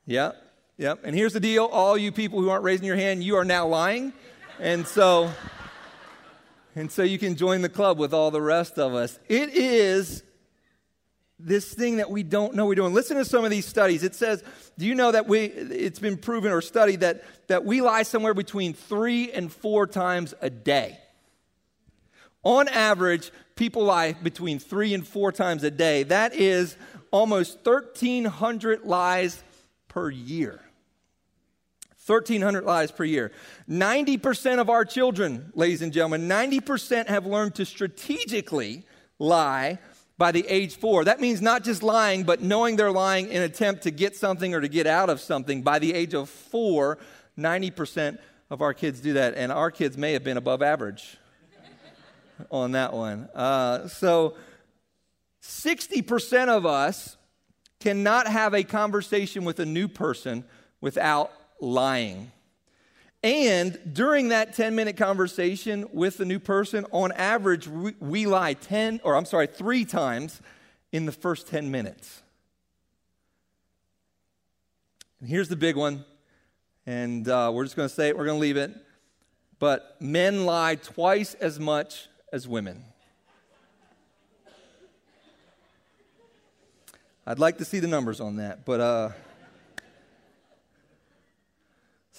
Yeah, 0.08 0.32
yep. 0.78 1.00
And 1.04 1.16
here's 1.16 1.34
the 1.34 1.40
deal 1.40 1.66
all 1.66 1.96
you 1.96 2.12
people 2.12 2.42
who 2.42 2.50
aren't 2.50 2.64
raising 2.64 2.86
your 2.86 2.96
hand, 2.96 3.24
you 3.24 3.36
are 3.36 3.46
now 3.46 3.68
lying. 3.68 4.14
And 4.60 4.88
so, 4.88 5.32
and 6.76 6.92
so 6.92 7.04
you 7.04 7.20
can 7.20 7.36
join 7.36 7.62
the 7.62 7.70
club 7.70 8.00
with 8.00 8.14
all 8.16 8.32
the 8.32 8.42
rest 8.42 8.80
of 8.80 8.96
us. 8.96 9.20
It 9.30 9.50
is 9.50 10.24
this 11.46 11.74
thing 11.74 11.98
that 11.98 12.10
we 12.10 12.24
don't 12.24 12.56
know 12.56 12.66
we're 12.66 12.76
doing. 12.76 12.94
Listen 12.94 13.18
to 13.18 13.26
some 13.26 13.44
of 13.44 13.52
these 13.52 13.66
studies. 13.66 14.04
It 14.04 14.16
says, 14.16 14.44
do 14.78 14.86
you 14.86 14.96
know 14.96 15.12
that 15.12 15.28
we 15.28 15.46
it's 15.46 16.00
been 16.00 16.18
proven 16.18 16.52
or 16.52 16.62
studied 16.62 17.02
that, 17.02 17.24
that 17.48 17.66
we 17.66 17.82
lie 17.82 18.04
somewhere 18.04 18.34
between 18.34 18.74
three 18.74 19.32
and 19.32 19.52
four 19.52 19.88
times 19.88 20.34
a 20.42 20.50
day? 20.50 21.00
On 22.44 22.68
average, 22.68 23.32
people 23.56 23.84
lie 23.84 24.14
between 24.14 24.60
three 24.60 24.94
and 24.94 25.06
four 25.06 25.32
times 25.32 25.64
a 25.64 25.72
day. 25.72 26.04
That 26.04 26.34
is 26.34 26.76
almost 27.12 27.60
1,300 27.64 28.84
lies 28.84 29.44
per 29.88 30.10
year. 30.10 30.60
1,300 32.08 32.64
lies 32.64 32.92
per 32.92 33.04
year. 33.04 33.32
90% 33.70 34.60
of 34.60 34.70
our 34.70 34.84
children, 34.84 35.52
ladies 35.54 35.84
and 35.84 35.94
gentlemen, 35.94 36.28
90% 36.28 37.08
have 37.08 37.28
learned 37.28 37.56
to 37.56 37.66
strategically 37.66 38.86
lie 39.20 39.78
by 40.22 40.32
the 40.32 40.46
age 40.48 40.76
four. 40.76 41.06
That 41.06 41.20
means 41.20 41.42
not 41.42 41.64
just 41.64 41.82
lying, 41.82 42.26
but 42.26 42.42
knowing 42.42 42.76
they're 42.76 42.92
lying 42.92 43.28
in 43.30 43.42
attempt 43.42 43.82
to 43.84 43.92
get 43.92 44.16
something 44.16 44.54
or 44.54 44.62
to 44.62 44.68
get 44.68 44.86
out 44.86 45.10
of 45.10 45.20
something. 45.20 45.64
By 45.64 45.80
the 45.80 45.96
age 45.96 46.14
of 46.14 46.30
four, 46.30 47.00
90% 47.40 48.20
of 48.52 48.62
our 48.62 48.76
kids 48.76 49.00
do 49.00 49.14
that. 49.14 49.34
And 49.34 49.52
our 49.52 49.72
kids 49.72 49.98
may 49.98 50.14
have 50.14 50.24
been 50.24 50.38
above 50.38 50.62
average 50.62 51.18
on 52.52 52.74
that 52.74 52.94
one. 52.94 53.30
Uh, 53.34 53.88
so 53.88 54.36
60% 55.42 56.50
of 56.50 56.68
us 56.68 57.18
cannot 57.80 58.28
have 58.28 58.54
a 58.54 58.62
conversation 58.62 59.44
with 59.44 59.60
a 59.60 59.66
new 59.66 59.88
person 59.88 60.44
without 60.82 61.32
lying. 61.60 62.32
And 63.24 63.80
during 63.94 64.30
that 64.30 64.56
10 64.56 64.74
minute 64.74 64.98
conversation 64.98 65.88
with 65.94 66.18
the 66.18 66.26
new 66.26 66.40
person, 66.40 66.88
on 66.92 67.12
average, 67.12 67.68
we, 67.68 67.94
we, 68.00 68.26
lie 68.26 68.56
10, 68.56 69.02
or 69.04 69.16
I'm 69.16 69.26
sorry, 69.26 69.46
three 69.46 69.86
times 69.86 70.42
in 70.92 71.06
the 71.06 71.12
first 71.12 71.48
10 71.48 71.70
minutes. 71.70 72.24
And 75.20 75.30
here's 75.30 75.50
the 75.50 75.56
big 75.56 75.76
one, 75.76 76.04
and 76.88 77.28
uh, 77.28 77.52
we're 77.54 77.64
just 77.64 77.76
going 77.76 77.88
to 77.88 77.94
say 77.94 78.10
it, 78.10 78.18
we're 78.18 78.26
going 78.26 78.38
to 78.38 78.42
leave 78.42 78.58
it. 78.58 78.76
But 79.60 80.02
men 80.02 80.48
lie 80.48 80.74
twice 80.74 81.36
as 81.36 81.60
much 81.60 82.08
as 82.34 82.48
women. 82.48 82.84
I'd 87.28 87.38
like 87.38 87.60
to 87.60 87.66
see 87.66 87.78
the 87.78 87.88
numbers 87.88 88.20
on 88.20 88.38
that, 88.38 88.66
but. 88.66 88.80
Uh, 88.80 89.10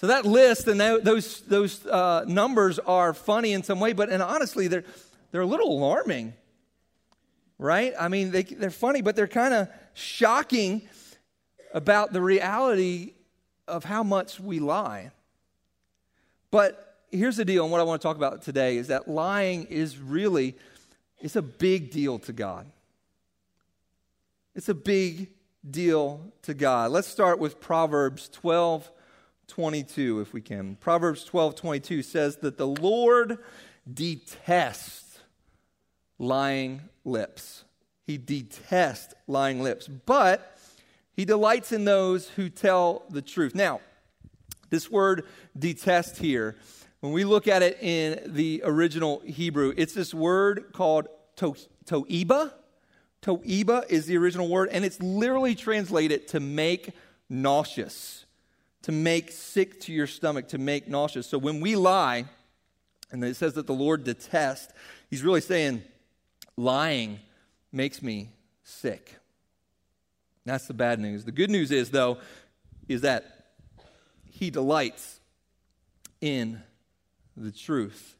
so 0.03 0.07
that 0.07 0.25
list 0.25 0.67
and 0.67 0.81
those, 0.81 1.39
those 1.43 1.85
uh, 1.85 2.25
numbers 2.27 2.77
are 2.77 3.13
funny 3.13 3.53
in 3.53 3.63
some 3.63 3.79
way, 3.79 3.93
but 3.93 4.09
and 4.09 4.21
honestly, 4.21 4.67
they're, 4.67 4.83
they're 5.31 5.39
a 5.39 5.45
little 5.45 5.71
alarming, 5.71 6.33
right? 7.57 7.93
I 7.97 8.09
mean, 8.09 8.31
they, 8.31 8.43
they're 8.43 8.69
funny, 8.69 9.01
but 9.01 9.15
they're 9.15 9.29
kind 9.29 9.53
of 9.53 9.69
shocking 9.93 10.81
about 11.73 12.11
the 12.11 12.19
reality 12.21 13.13
of 13.65 13.85
how 13.85 14.03
much 14.03 14.41
we 14.41 14.59
lie. 14.59 15.11
But 16.51 16.97
here's 17.09 17.37
the 17.37 17.45
deal, 17.45 17.63
and 17.63 17.71
what 17.71 17.79
I 17.79 17.85
want 17.85 18.01
to 18.01 18.05
talk 18.05 18.17
about 18.17 18.41
today 18.41 18.75
is 18.75 18.89
that 18.89 19.07
lying 19.07 19.67
is 19.67 19.97
really, 19.97 20.57
it's 21.21 21.37
a 21.37 21.41
big 21.41 21.91
deal 21.91 22.19
to 22.19 22.33
God. 22.33 22.65
It's 24.53 24.67
a 24.67 24.75
big 24.75 25.29
deal 25.71 26.33
to 26.41 26.53
God. 26.53 26.91
Let's 26.91 27.07
start 27.07 27.39
with 27.39 27.61
Proverbs 27.61 28.27
12, 28.33 28.91
22, 29.47 30.21
if 30.21 30.33
we 30.33 30.41
can. 30.41 30.75
Proverbs 30.75 31.23
12, 31.23 31.55
22 31.55 32.03
says 32.03 32.37
that 32.37 32.57
the 32.57 32.67
Lord 32.67 33.37
detests 33.91 35.19
lying 36.17 36.81
lips. 37.05 37.63
He 38.05 38.17
detests 38.17 39.13
lying 39.27 39.61
lips, 39.61 39.87
but 39.87 40.57
he 41.15 41.25
delights 41.25 41.71
in 41.71 41.85
those 41.85 42.29
who 42.29 42.49
tell 42.49 43.03
the 43.09 43.21
truth. 43.21 43.55
Now, 43.55 43.81
this 44.69 44.89
word 44.89 45.25
detest 45.57 46.17
here, 46.17 46.55
when 46.99 47.11
we 47.11 47.25
look 47.25 47.47
at 47.47 47.61
it 47.61 47.77
in 47.81 48.33
the 48.33 48.61
original 48.65 49.21
Hebrew, 49.25 49.73
it's 49.77 49.93
this 49.93 50.13
word 50.13 50.71
called 50.73 51.07
to, 51.37 51.55
toiba. 51.85 52.53
Toiba 53.21 53.89
is 53.89 54.05
the 54.05 54.17
original 54.17 54.47
word, 54.47 54.69
and 54.71 54.83
it's 54.83 55.01
literally 55.01 55.53
translated 55.55 56.27
to 56.29 56.39
make 56.39 56.91
nauseous 57.29 58.25
to 58.83 58.91
make 58.91 59.31
sick 59.31 59.79
to 59.81 59.93
your 59.93 60.07
stomach, 60.07 60.49
to 60.49 60.57
make 60.57 60.87
nauseous. 60.87 61.27
So 61.27 61.37
when 61.37 61.59
we 61.59 61.75
lie, 61.75 62.25
and 63.11 63.23
it 63.23 63.35
says 63.35 63.53
that 63.53 63.67
the 63.67 63.73
Lord 63.73 64.03
detests, 64.03 64.73
he's 65.09 65.23
really 65.23 65.41
saying, 65.41 65.83
lying 66.57 67.19
makes 67.71 68.01
me 68.01 68.29
sick. 68.63 69.15
That's 70.45 70.67
the 70.67 70.73
bad 70.73 70.99
news. 70.99 71.23
The 71.23 71.31
good 71.31 71.49
news 71.49 71.71
is, 71.71 71.89
though, 71.89 72.17
is 72.87 73.01
that 73.01 73.45
he 74.29 74.49
delights 74.49 75.19
in 76.19 76.61
the 77.37 77.51
truth. 77.51 78.15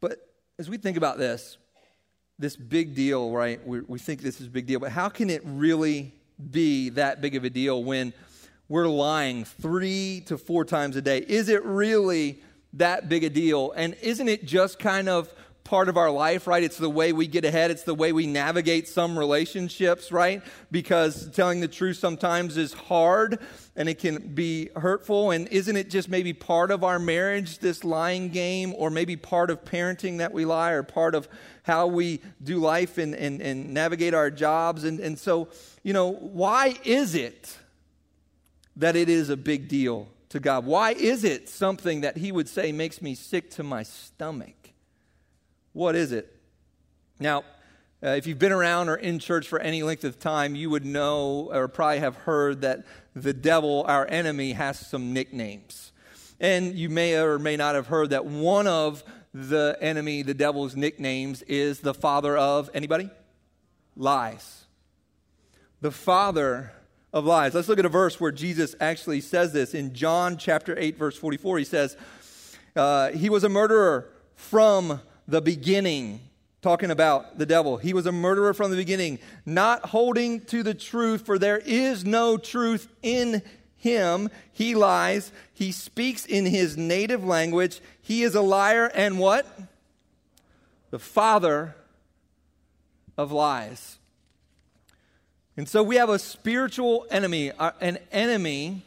But 0.00 0.18
as 0.58 0.70
we 0.70 0.76
think 0.76 0.96
about 0.96 1.18
this, 1.18 1.56
this 2.38 2.54
big 2.54 2.94
deal, 2.94 3.32
right? 3.32 3.66
We, 3.66 3.80
we 3.80 3.98
think 3.98 4.20
this 4.20 4.40
is 4.40 4.46
a 4.46 4.50
big 4.50 4.66
deal, 4.66 4.78
but 4.78 4.92
how 4.92 5.08
can 5.08 5.28
it 5.28 5.42
really 5.44 6.12
be 6.50 6.90
that 6.90 7.20
big 7.20 7.34
of 7.36 7.44
a 7.44 7.50
deal 7.50 7.82
when 7.82 8.12
we're 8.68 8.88
lying 8.88 9.44
three 9.44 10.22
to 10.26 10.38
four 10.38 10.64
times 10.64 10.96
a 10.96 11.02
day? 11.02 11.18
Is 11.18 11.48
it 11.48 11.64
really 11.64 12.42
that 12.74 13.08
big 13.08 13.24
a 13.24 13.30
deal? 13.30 13.72
And 13.72 13.94
isn't 14.02 14.28
it 14.28 14.44
just 14.44 14.78
kind 14.78 15.08
of 15.08 15.32
part 15.68 15.90
of 15.90 15.98
our 15.98 16.10
life, 16.10 16.46
right? 16.46 16.62
It's 16.62 16.78
the 16.78 16.88
way 16.88 17.12
we 17.12 17.26
get 17.26 17.44
ahead. 17.44 17.70
It's 17.70 17.82
the 17.82 17.94
way 17.94 18.14
we 18.14 18.26
navigate 18.26 18.88
some 18.88 19.18
relationships, 19.18 20.10
right? 20.10 20.42
Because 20.70 21.30
telling 21.32 21.60
the 21.60 21.68
truth 21.68 21.98
sometimes 21.98 22.56
is 22.56 22.72
hard 22.72 23.38
and 23.76 23.86
it 23.86 23.98
can 23.98 24.34
be 24.34 24.70
hurtful. 24.76 25.30
And 25.30 25.46
isn't 25.48 25.76
it 25.76 25.90
just 25.90 26.08
maybe 26.08 26.32
part 26.32 26.70
of 26.70 26.84
our 26.84 26.98
marriage, 26.98 27.58
this 27.58 27.84
lying 27.84 28.30
game, 28.30 28.74
or 28.78 28.88
maybe 28.88 29.14
part 29.14 29.50
of 29.50 29.62
parenting 29.62 30.18
that 30.18 30.32
we 30.32 30.46
lie, 30.46 30.70
or 30.70 30.82
part 30.82 31.14
of 31.14 31.28
how 31.64 31.86
we 31.86 32.22
do 32.42 32.56
life 32.56 32.96
and, 32.96 33.14
and, 33.14 33.42
and 33.42 33.74
navigate 33.74 34.14
our 34.14 34.30
jobs? 34.30 34.84
And, 34.84 34.98
and 35.00 35.18
so, 35.18 35.48
you 35.88 35.94
know, 35.94 36.12
why 36.12 36.76
is 36.84 37.14
it 37.14 37.56
that 38.76 38.94
it 38.94 39.08
is 39.08 39.30
a 39.30 39.38
big 39.38 39.68
deal 39.68 40.06
to 40.28 40.38
God? 40.38 40.66
Why 40.66 40.90
is 40.90 41.24
it 41.24 41.48
something 41.48 42.02
that 42.02 42.18
He 42.18 42.30
would 42.30 42.46
say 42.46 42.72
makes 42.72 43.00
me 43.00 43.14
sick 43.14 43.48
to 43.52 43.62
my 43.62 43.84
stomach? 43.84 44.74
What 45.72 45.96
is 45.96 46.12
it? 46.12 46.30
Now, 47.18 47.38
uh, 48.04 48.10
if 48.10 48.26
you've 48.26 48.38
been 48.38 48.52
around 48.52 48.90
or 48.90 48.96
in 48.96 49.18
church 49.18 49.48
for 49.48 49.60
any 49.60 49.82
length 49.82 50.04
of 50.04 50.18
time, 50.18 50.54
you 50.54 50.68
would 50.68 50.84
know 50.84 51.48
or 51.54 51.68
probably 51.68 52.00
have 52.00 52.16
heard 52.16 52.60
that 52.60 52.84
the 53.16 53.32
devil, 53.32 53.86
our 53.88 54.06
enemy, 54.10 54.52
has 54.52 54.78
some 54.78 55.14
nicknames. 55.14 55.92
And 56.38 56.74
you 56.74 56.90
may 56.90 57.18
or 57.18 57.38
may 57.38 57.56
not 57.56 57.76
have 57.76 57.86
heard 57.86 58.10
that 58.10 58.26
one 58.26 58.66
of 58.66 59.02
the 59.32 59.78
enemy, 59.80 60.20
the 60.20 60.34
devil's 60.34 60.76
nicknames, 60.76 61.40
is 61.40 61.80
the 61.80 61.94
father 61.94 62.36
of 62.36 62.68
anybody? 62.74 63.08
Lies. 63.96 64.66
The 65.80 65.90
father 65.90 66.72
of 67.12 67.24
lies. 67.24 67.54
Let's 67.54 67.68
look 67.68 67.78
at 67.78 67.86
a 67.86 67.90
verse 67.90 68.20
where 68.20 68.32
Jesus 68.32 68.74
actually 68.80 69.20
says 69.20 69.52
this. 69.52 69.74
In 69.74 69.94
John 69.94 70.36
chapter 70.36 70.78
8, 70.78 70.96
verse 70.96 71.16
44, 71.16 71.58
he 71.58 71.64
says, 71.64 71.96
uh, 72.76 73.10
He 73.10 73.30
was 73.30 73.44
a 73.44 73.48
murderer 73.48 74.10
from 74.34 75.00
the 75.26 75.40
beginning, 75.40 76.20
talking 76.62 76.90
about 76.90 77.38
the 77.38 77.46
devil. 77.46 77.76
He 77.76 77.92
was 77.92 78.06
a 78.06 78.12
murderer 78.12 78.54
from 78.54 78.70
the 78.70 78.76
beginning, 78.76 79.18
not 79.46 79.86
holding 79.86 80.40
to 80.46 80.62
the 80.62 80.74
truth, 80.74 81.24
for 81.24 81.38
there 81.38 81.58
is 81.58 82.04
no 82.04 82.36
truth 82.36 82.88
in 83.02 83.42
him. 83.76 84.28
He 84.52 84.74
lies. 84.74 85.32
He 85.54 85.72
speaks 85.72 86.26
in 86.26 86.46
his 86.46 86.76
native 86.76 87.24
language. 87.24 87.80
He 88.02 88.22
is 88.22 88.34
a 88.34 88.40
liar 88.40 88.90
and 88.94 89.18
what? 89.18 89.46
The 90.90 90.98
father 90.98 91.74
of 93.16 93.32
lies. 93.32 93.97
And 95.58 95.68
so 95.68 95.82
we 95.82 95.96
have 95.96 96.08
a 96.08 96.20
spiritual 96.20 97.04
enemy, 97.10 97.50
uh, 97.50 97.72
an 97.80 97.98
enemy 98.12 98.82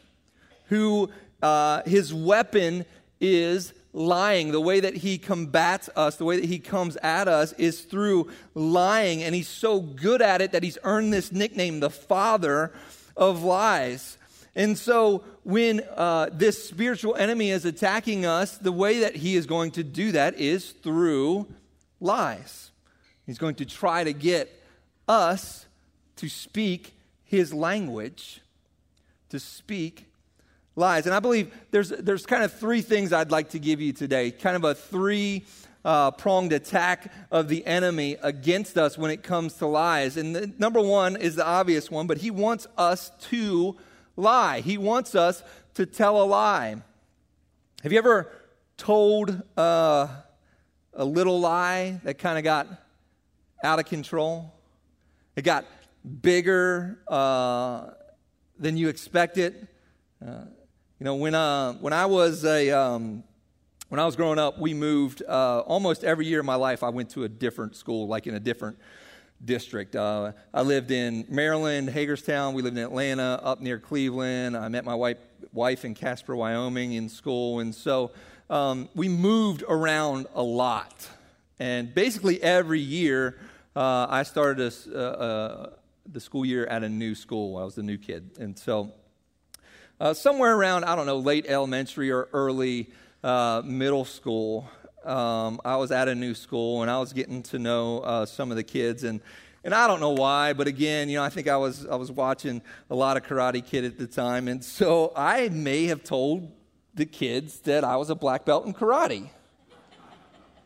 who 0.68 1.10
uh, 1.42 1.82
his 1.84 2.14
weapon 2.14 2.86
is 3.20 3.74
lying, 3.92 4.52
the 4.52 4.60
way 4.60 4.80
that 4.80 4.96
he 4.96 5.18
combats 5.18 5.90
us, 5.94 6.16
the 6.16 6.24
way 6.24 6.36
that 6.40 6.46
he 6.46 6.58
comes 6.58 6.96
at 7.02 7.28
us 7.28 7.52
is 7.58 7.82
through 7.82 8.30
lying. 8.54 9.22
And 9.22 9.34
he's 9.34 9.48
so 9.48 9.80
good 9.80 10.22
at 10.22 10.40
it 10.40 10.52
that 10.52 10.62
he's 10.62 10.78
earned 10.82 11.12
this 11.12 11.30
nickname, 11.30 11.80
the 11.80 11.90
father 11.90 12.72
of 13.18 13.42
lies. 13.42 14.16
And 14.56 14.78
so 14.78 15.24
when 15.42 15.82
uh, 15.94 16.30
this 16.32 16.66
spiritual 16.66 17.16
enemy 17.16 17.50
is 17.50 17.66
attacking 17.66 18.24
us, 18.24 18.56
the 18.56 18.72
way 18.72 19.00
that 19.00 19.14
he 19.14 19.36
is 19.36 19.44
going 19.44 19.72
to 19.72 19.84
do 19.84 20.12
that 20.12 20.38
is 20.38 20.70
through 20.70 21.48
lies. 22.00 22.70
He's 23.26 23.36
going 23.36 23.56
to 23.56 23.66
try 23.66 24.04
to 24.04 24.14
get 24.14 24.50
us 25.06 25.66
to 26.16 26.28
speak 26.28 26.94
his 27.24 27.52
language, 27.52 28.40
to 29.30 29.38
speak 29.38 30.06
lies. 30.76 31.06
And 31.06 31.14
I 31.14 31.20
believe 31.20 31.52
there's, 31.70 31.90
there's 31.90 32.26
kind 32.26 32.42
of 32.42 32.52
three 32.52 32.82
things 32.82 33.12
I'd 33.12 33.30
like 33.30 33.50
to 33.50 33.58
give 33.58 33.80
you 33.80 33.92
today, 33.92 34.30
kind 34.30 34.56
of 34.56 34.64
a 34.64 34.74
three 34.74 35.44
uh, 35.84 36.10
pronged 36.12 36.52
attack 36.52 37.12
of 37.30 37.48
the 37.48 37.66
enemy 37.66 38.16
against 38.22 38.78
us 38.78 38.96
when 38.96 39.10
it 39.10 39.22
comes 39.22 39.54
to 39.54 39.66
lies. 39.66 40.16
And 40.16 40.34
the, 40.34 40.52
number 40.58 40.80
one 40.80 41.16
is 41.16 41.36
the 41.36 41.46
obvious 41.46 41.90
one, 41.90 42.06
but 42.06 42.18
he 42.18 42.30
wants 42.30 42.66
us 42.78 43.10
to 43.30 43.76
lie. 44.16 44.60
He 44.60 44.78
wants 44.78 45.14
us 45.14 45.42
to 45.74 45.86
tell 45.86 46.22
a 46.22 46.24
lie. 46.24 46.76
Have 47.82 47.92
you 47.92 47.98
ever 47.98 48.30
told 48.76 49.42
uh, 49.56 50.06
a 50.94 51.04
little 51.04 51.40
lie 51.40 52.00
that 52.04 52.18
kind 52.18 52.38
of 52.38 52.44
got 52.44 52.68
out 53.64 53.78
of 53.78 53.86
control? 53.86 54.52
It 55.34 55.42
got 55.42 55.64
bigger. 56.04 56.98
Uh, 57.08 57.92
than 58.62 58.76
you 58.76 58.88
expect 58.88 59.38
it. 59.38 59.66
Uh, 60.24 60.44
you 61.00 61.04
know, 61.04 61.16
when, 61.16 61.34
uh, 61.34 61.72
when 61.74 61.92
I 61.92 62.06
was 62.06 62.44
a, 62.44 62.70
um, 62.70 63.24
when 63.88 63.98
I 63.98 64.06
was 64.06 64.14
growing 64.14 64.38
up, 64.38 64.58
we 64.58 64.72
moved 64.72 65.22
uh, 65.28 65.60
almost 65.60 66.04
every 66.04 66.26
year 66.26 66.40
of 66.40 66.46
my 66.46 66.54
life. 66.54 66.84
I 66.84 66.88
went 66.88 67.10
to 67.10 67.24
a 67.24 67.28
different 67.28 67.74
school, 67.74 68.06
like 68.06 68.28
in 68.28 68.34
a 68.34 68.40
different 68.40 68.78
district. 69.44 69.96
Uh, 69.96 70.32
I 70.54 70.62
lived 70.62 70.92
in 70.92 71.26
Maryland, 71.28 71.90
Hagerstown. 71.90 72.54
We 72.54 72.62
lived 72.62 72.78
in 72.78 72.84
Atlanta, 72.84 73.40
up 73.42 73.60
near 73.60 73.80
Cleveland. 73.80 74.56
I 74.56 74.68
met 74.68 74.84
my 74.84 74.94
wife, 74.94 75.18
wife 75.52 75.84
in 75.84 75.94
Casper, 75.94 76.36
Wyoming, 76.36 76.92
in 76.92 77.08
school, 77.08 77.58
and 77.58 77.74
so 77.74 78.12
um, 78.48 78.88
we 78.94 79.08
moved 79.08 79.64
around 79.68 80.28
a 80.34 80.42
lot. 80.42 81.08
And 81.58 81.92
basically, 81.92 82.40
every 82.40 82.80
year, 82.80 83.40
uh, 83.74 84.06
I 84.08 84.22
started 84.22 84.72
a, 84.92 84.96
uh, 84.96 85.70
the 86.10 86.20
school 86.20 86.44
year 86.44 86.66
at 86.66 86.82
a 86.82 86.88
new 86.88 87.14
school. 87.14 87.56
I 87.58 87.64
was 87.64 87.74
the 87.74 87.82
new 87.82 87.98
kid, 87.98 88.30
and 88.38 88.58
so 88.58 88.92
uh, 90.00 90.14
somewhere 90.14 90.56
around 90.56 90.84
I 90.84 90.96
don't 90.96 91.06
know 91.06 91.18
late 91.18 91.46
elementary 91.46 92.10
or 92.10 92.28
early 92.32 92.90
uh, 93.22 93.62
middle 93.64 94.04
school, 94.04 94.68
um, 95.04 95.60
I 95.64 95.76
was 95.76 95.92
at 95.92 96.08
a 96.08 96.14
new 96.14 96.34
school 96.34 96.82
and 96.82 96.90
I 96.90 96.98
was 96.98 97.12
getting 97.12 97.42
to 97.44 97.58
know 97.58 98.00
uh, 98.00 98.26
some 98.26 98.50
of 98.50 98.56
the 98.56 98.64
kids 98.64 99.04
and. 99.04 99.20
And 99.64 99.72
I 99.72 99.86
don't 99.86 100.00
know 100.00 100.10
why, 100.10 100.54
but 100.54 100.66
again, 100.66 101.08
you 101.08 101.18
know, 101.18 101.22
I 101.22 101.28
think 101.28 101.46
I 101.46 101.56
was 101.56 101.86
I 101.86 101.94
was 101.94 102.10
watching 102.10 102.62
a 102.90 102.96
lot 102.96 103.16
of 103.16 103.22
Karate 103.22 103.64
Kid 103.64 103.84
at 103.84 103.96
the 103.96 104.08
time, 104.08 104.48
and 104.48 104.64
so 104.64 105.12
I 105.14 105.50
may 105.50 105.84
have 105.84 106.02
told 106.02 106.50
the 106.94 107.06
kids 107.06 107.60
that 107.60 107.84
I 107.84 107.94
was 107.94 108.10
a 108.10 108.16
black 108.16 108.44
belt 108.44 108.66
in 108.66 108.74
karate. 108.74 109.28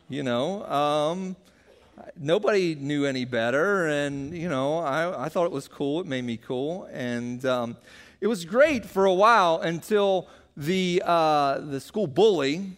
You 0.09 0.23
know, 0.23 0.65
um, 0.65 1.37
nobody 2.19 2.75
knew 2.75 3.05
any 3.05 3.25
better, 3.25 3.87
and 3.87 4.37
you 4.37 4.49
know, 4.49 4.79
I, 4.79 5.27
I 5.27 5.29
thought 5.29 5.47
it 5.47 5.53
was 5.53 5.69
cool. 5.69 6.01
It 6.01 6.07
made 6.07 6.25
me 6.25 6.37
cool, 6.37 6.89
and 6.93 7.45
um, 7.45 7.77
it 8.21 8.27
was 8.27 8.45
great 8.45 8.85
for 8.85 9.05
a 9.05 9.15
while 9.15 9.61
until 9.61 10.29
the 10.57 11.03
uh, 11.05 11.61
the 11.61 11.81
school 11.81 12.07
bully 12.07 12.77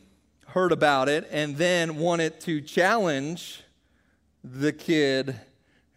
heard 0.48 0.72
about 0.72 1.08
it 1.08 1.28
and 1.30 1.56
then 1.56 1.98
wanted 1.98 2.40
to 2.40 2.60
challenge 2.60 3.62
the 4.42 4.72
kid 4.72 5.38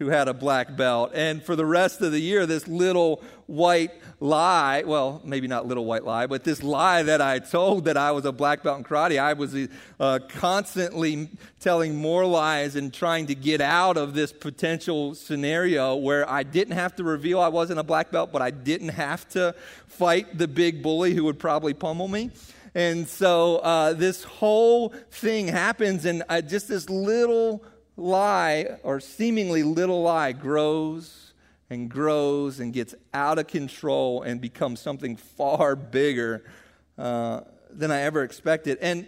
who 0.01 0.07
had 0.07 0.27
a 0.27 0.33
black 0.33 0.75
belt. 0.75 1.11
And 1.13 1.43
for 1.43 1.55
the 1.55 1.65
rest 1.65 2.01
of 2.01 2.11
the 2.11 2.19
year, 2.19 2.47
this 2.47 2.67
little 2.67 3.21
white 3.45 3.91
lie 4.19 4.81
well, 4.83 5.21
maybe 5.23 5.47
not 5.47 5.67
little 5.67 5.85
white 5.85 6.03
lie, 6.03 6.25
but 6.25 6.43
this 6.43 6.63
lie 6.63 7.03
that 7.03 7.21
I 7.21 7.37
told 7.37 7.85
that 7.85 7.97
I 7.97 8.11
was 8.11 8.25
a 8.25 8.31
black 8.31 8.63
belt 8.63 8.79
in 8.79 8.83
karate, 8.83 9.19
I 9.19 9.33
was 9.33 9.55
uh, 9.99 10.17
constantly 10.27 11.29
telling 11.59 11.95
more 11.95 12.25
lies 12.25 12.75
and 12.75 12.91
trying 12.91 13.27
to 13.27 13.35
get 13.35 13.61
out 13.61 13.95
of 13.95 14.15
this 14.15 14.33
potential 14.33 15.13
scenario 15.13 15.95
where 15.95 16.27
I 16.27 16.41
didn't 16.41 16.73
have 16.73 16.95
to 16.95 17.03
reveal 17.03 17.39
I 17.39 17.49
wasn't 17.49 17.79
a 17.79 17.83
black 17.83 18.09
belt, 18.09 18.31
but 18.31 18.41
I 18.41 18.49
didn't 18.49 18.89
have 18.89 19.29
to 19.29 19.53
fight 19.85 20.35
the 20.35 20.47
big 20.47 20.81
bully 20.81 21.13
who 21.13 21.25
would 21.25 21.37
probably 21.37 21.75
pummel 21.75 22.07
me. 22.07 22.31
And 22.73 23.07
so 23.07 23.57
uh, 23.57 23.93
this 23.93 24.23
whole 24.23 24.95
thing 25.11 25.47
happens, 25.47 26.05
and 26.05 26.23
uh, 26.27 26.41
just 26.41 26.69
this 26.69 26.89
little 26.89 27.63
lie, 27.97 28.77
or 28.83 28.99
seemingly 28.99 29.63
little 29.63 30.01
lie, 30.01 30.31
grows 30.31 31.33
and 31.69 31.89
grows 31.89 32.59
and 32.59 32.73
gets 32.73 32.93
out 33.13 33.39
of 33.39 33.47
control 33.47 34.21
and 34.21 34.41
becomes 34.41 34.79
something 34.79 35.15
far 35.15 35.75
bigger 35.75 36.43
uh, 36.97 37.41
than 37.69 37.91
I 37.91 38.01
ever 38.01 38.23
expected. 38.23 38.77
And 38.81 39.07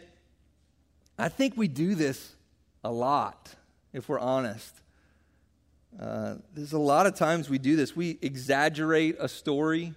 I 1.18 1.30
think 1.30 1.58
we 1.58 1.68
do 1.68 1.96
this 1.96 2.36
a 2.84 2.92
lot, 2.92 3.54
if 3.92 4.10
we're 4.10 4.20
honest. 4.20 4.74
Uh, 6.00 6.36
there's 6.54 6.74
a 6.74 6.80
lot 6.80 7.06
of 7.06 7.16
times 7.16 7.50
we 7.50 7.58
do 7.58 7.76
this. 7.76 7.96
We 7.96 8.18
exaggerate 8.22 9.18
a 9.20 9.28
story, 9.28 9.94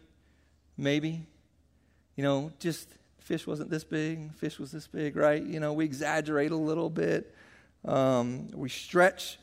maybe. 0.77 1.23
You 2.17 2.23
know, 2.23 2.53
just 2.59 2.89
fish 3.21 3.47
wasn't 3.47 3.71
this 3.71 3.85
big, 3.85 4.33
fish 4.35 4.59
was 4.59 4.73
this 4.73 4.87
big, 4.87 5.17
right? 5.17 5.43
You 5.43 5.61
know, 5.61 5.73
we 5.73 5.85
exaggerate 5.85 6.51
a 6.51 6.57
little 6.57 6.91
bit. 6.91 7.35
Um, 7.87 8.49
we 8.53 8.69
stretch 8.69 9.39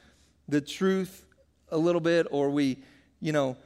the 0.50 0.62
truth 0.62 1.26
a 1.70 1.78
little 1.78 2.02
bit, 2.02 2.28
or 2.30 2.50
we, 2.50 2.78
you 3.20 3.32
know, 3.32 3.58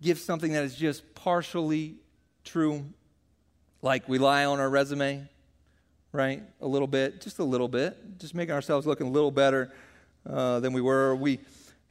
give 0.00 0.18
something 0.18 0.52
that 0.52 0.64
is 0.64 0.76
just 0.76 1.14
partially 1.14 1.96
true. 2.44 2.84
Like 3.80 4.08
we 4.08 4.18
lie 4.18 4.44
on 4.44 4.60
our 4.60 4.68
resume, 4.68 5.26
right? 6.12 6.42
A 6.60 6.66
little 6.66 6.86
bit, 6.86 7.20
just 7.20 7.38
a 7.38 7.44
little 7.44 7.68
bit, 7.68 8.18
just 8.18 8.34
making 8.34 8.54
ourselves 8.54 8.86
look 8.86 9.00
a 9.00 9.04
little 9.04 9.30
better 9.30 9.72
uh, 10.28 10.60
than 10.60 10.72
we 10.72 10.80
were. 10.80 11.16
We, 11.16 11.40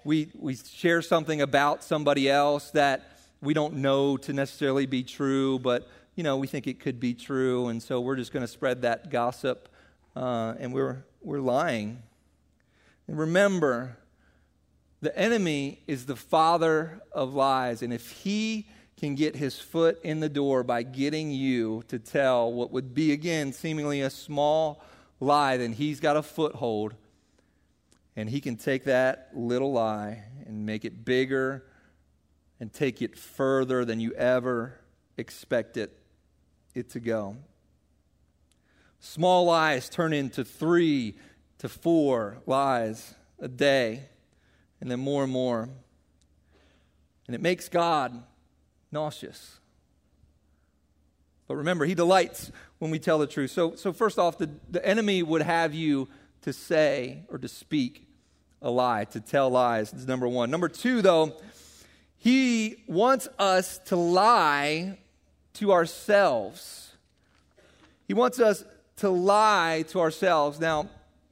we, 0.03 0.29
we 0.38 0.55
share 0.55 1.01
something 1.01 1.41
about 1.41 1.84
somebody 1.84 2.29
else 2.29 2.71
that 2.71 3.17
we 3.41 3.53
don't 3.53 3.75
know 3.75 4.15
to 4.17 4.31
necessarily 4.31 4.86
be 4.86 5.03
true, 5.03 5.57
but 5.60 5.89
you 6.15 6.23
know, 6.23 6.38
we 6.38 6.45
think 6.45 6.67
it 6.67 6.79
could 6.79 6.99
be 6.99 7.13
true, 7.13 7.67
and 7.69 7.81
so 7.81 7.99
we're 7.99 8.15
just 8.17 8.31
going 8.31 8.41
to 8.41 8.47
spread 8.47 8.84
that 8.84 9.10
gossip, 9.10 9.69
uh, 10.15 10.53
and 10.60 10.73
we're, 10.73 11.03
we're 11.21 11.39
lying. 11.39 12.03
And 13.12 13.19
remember, 13.19 13.97
the 15.02 15.13
enemy 15.19 15.84
is 15.86 16.06
the 16.06 16.15
father 16.15 17.02
of 17.12 17.34
lies, 17.34 17.82
and 17.82 17.91
if 17.91 18.10
he 18.10 18.69
can 18.95 19.15
get 19.15 19.36
his 19.36 19.60
foot 19.60 20.00
in 20.02 20.21
the 20.21 20.30
door 20.30 20.63
by 20.63 20.84
getting 20.84 21.30
you 21.30 21.84
to 21.89 22.00
tell 22.00 22.54
what 22.54 22.71
would 22.71 22.93
be, 22.93 23.12
again, 23.12 23.52
seemingly 23.52 24.00
a 24.00 24.10
small 24.10 24.82
lie, 25.19 25.58
then 25.58 25.74
he's 25.74 26.00
got 26.00 26.15
a 26.15 26.24
foothold, 26.24 26.95
and 28.15 28.30
he 28.30 28.39
can 28.39 28.56
take 28.56 28.86
that 28.86 29.28
little 29.34 29.74
lie 29.74 30.24
and 30.45 30.65
make 30.65 30.86
it 30.86 31.04
bigger 31.04 31.65
and 32.62 32.71
take 32.71 33.02
it 33.02 33.19
further 33.19 33.84
than 33.84 34.00
you 34.00 34.13
ever 34.13 34.80
expected 35.17 35.91
it 36.74 36.89
to 36.91 37.02
go. 37.02 37.36
Small 39.02 39.43
lies 39.43 39.89
turn 39.89 40.13
into 40.13 40.45
three 40.45 41.17
to 41.62 41.69
four 41.69 42.41
lies 42.47 43.13
a 43.39 43.47
day, 43.47 44.02
and 44.82 44.89
then 44.89 45.00
more 45.00 45.21
and 45.21 45.32
more. 45.32 45.69
And 47.28 47.36
it 47.36 47.41
makes 47.41 47.69
God 47.69 48.24
nauseous. 48.91 49.60
But 51.47 51.58
remember, 51.58 51.86
He 51.86 51.93
delights 51.93 52.52
when 52.80 52.89
we 52.89 52.97
tell 52.97 53.19
the 53.19 53.28
truth. 53.28 53.52
So, 53.52 53.76
so 53.76 53.93
first 53.93 54.17
off, 54.17 54.39
the, 54.39 54.50
the 54.71 54.84
enemy 54.84 55.21
would 55.21 55.43
have 55.43 55.76
you 55.76 56.10
to 56.41 56.52
say 56.52 57.26
or 57.30 57.38
to 57.38 57.47
speak 57.47 58.08
a 58.60 58.71
lie, 58.71 59.06
to 59.06 59.19
tell 59.19 59.52
lies. 59.52 59.93
Is 59.93 60.08
number 60.08 60.28
one. 60.28 60.50
Number 60.50 60.67
two, 60.67 61.04
though, 61.04 61.36
he 62.17 62.78
wants 62.88 63.28
us 63.38 63.78
to 63.86 63.95
lie 63.95 64.97
to 65.54 65.71
ourselves. 65.71 66.93
He 68.08 68.15
wants 68.15 68.39
us 68.39 68.63
to 68.97 69.12
lie 69.12 69.86
to 69.89 70.00
ourselves. 70.00 70.60
Now, 70.60 70.89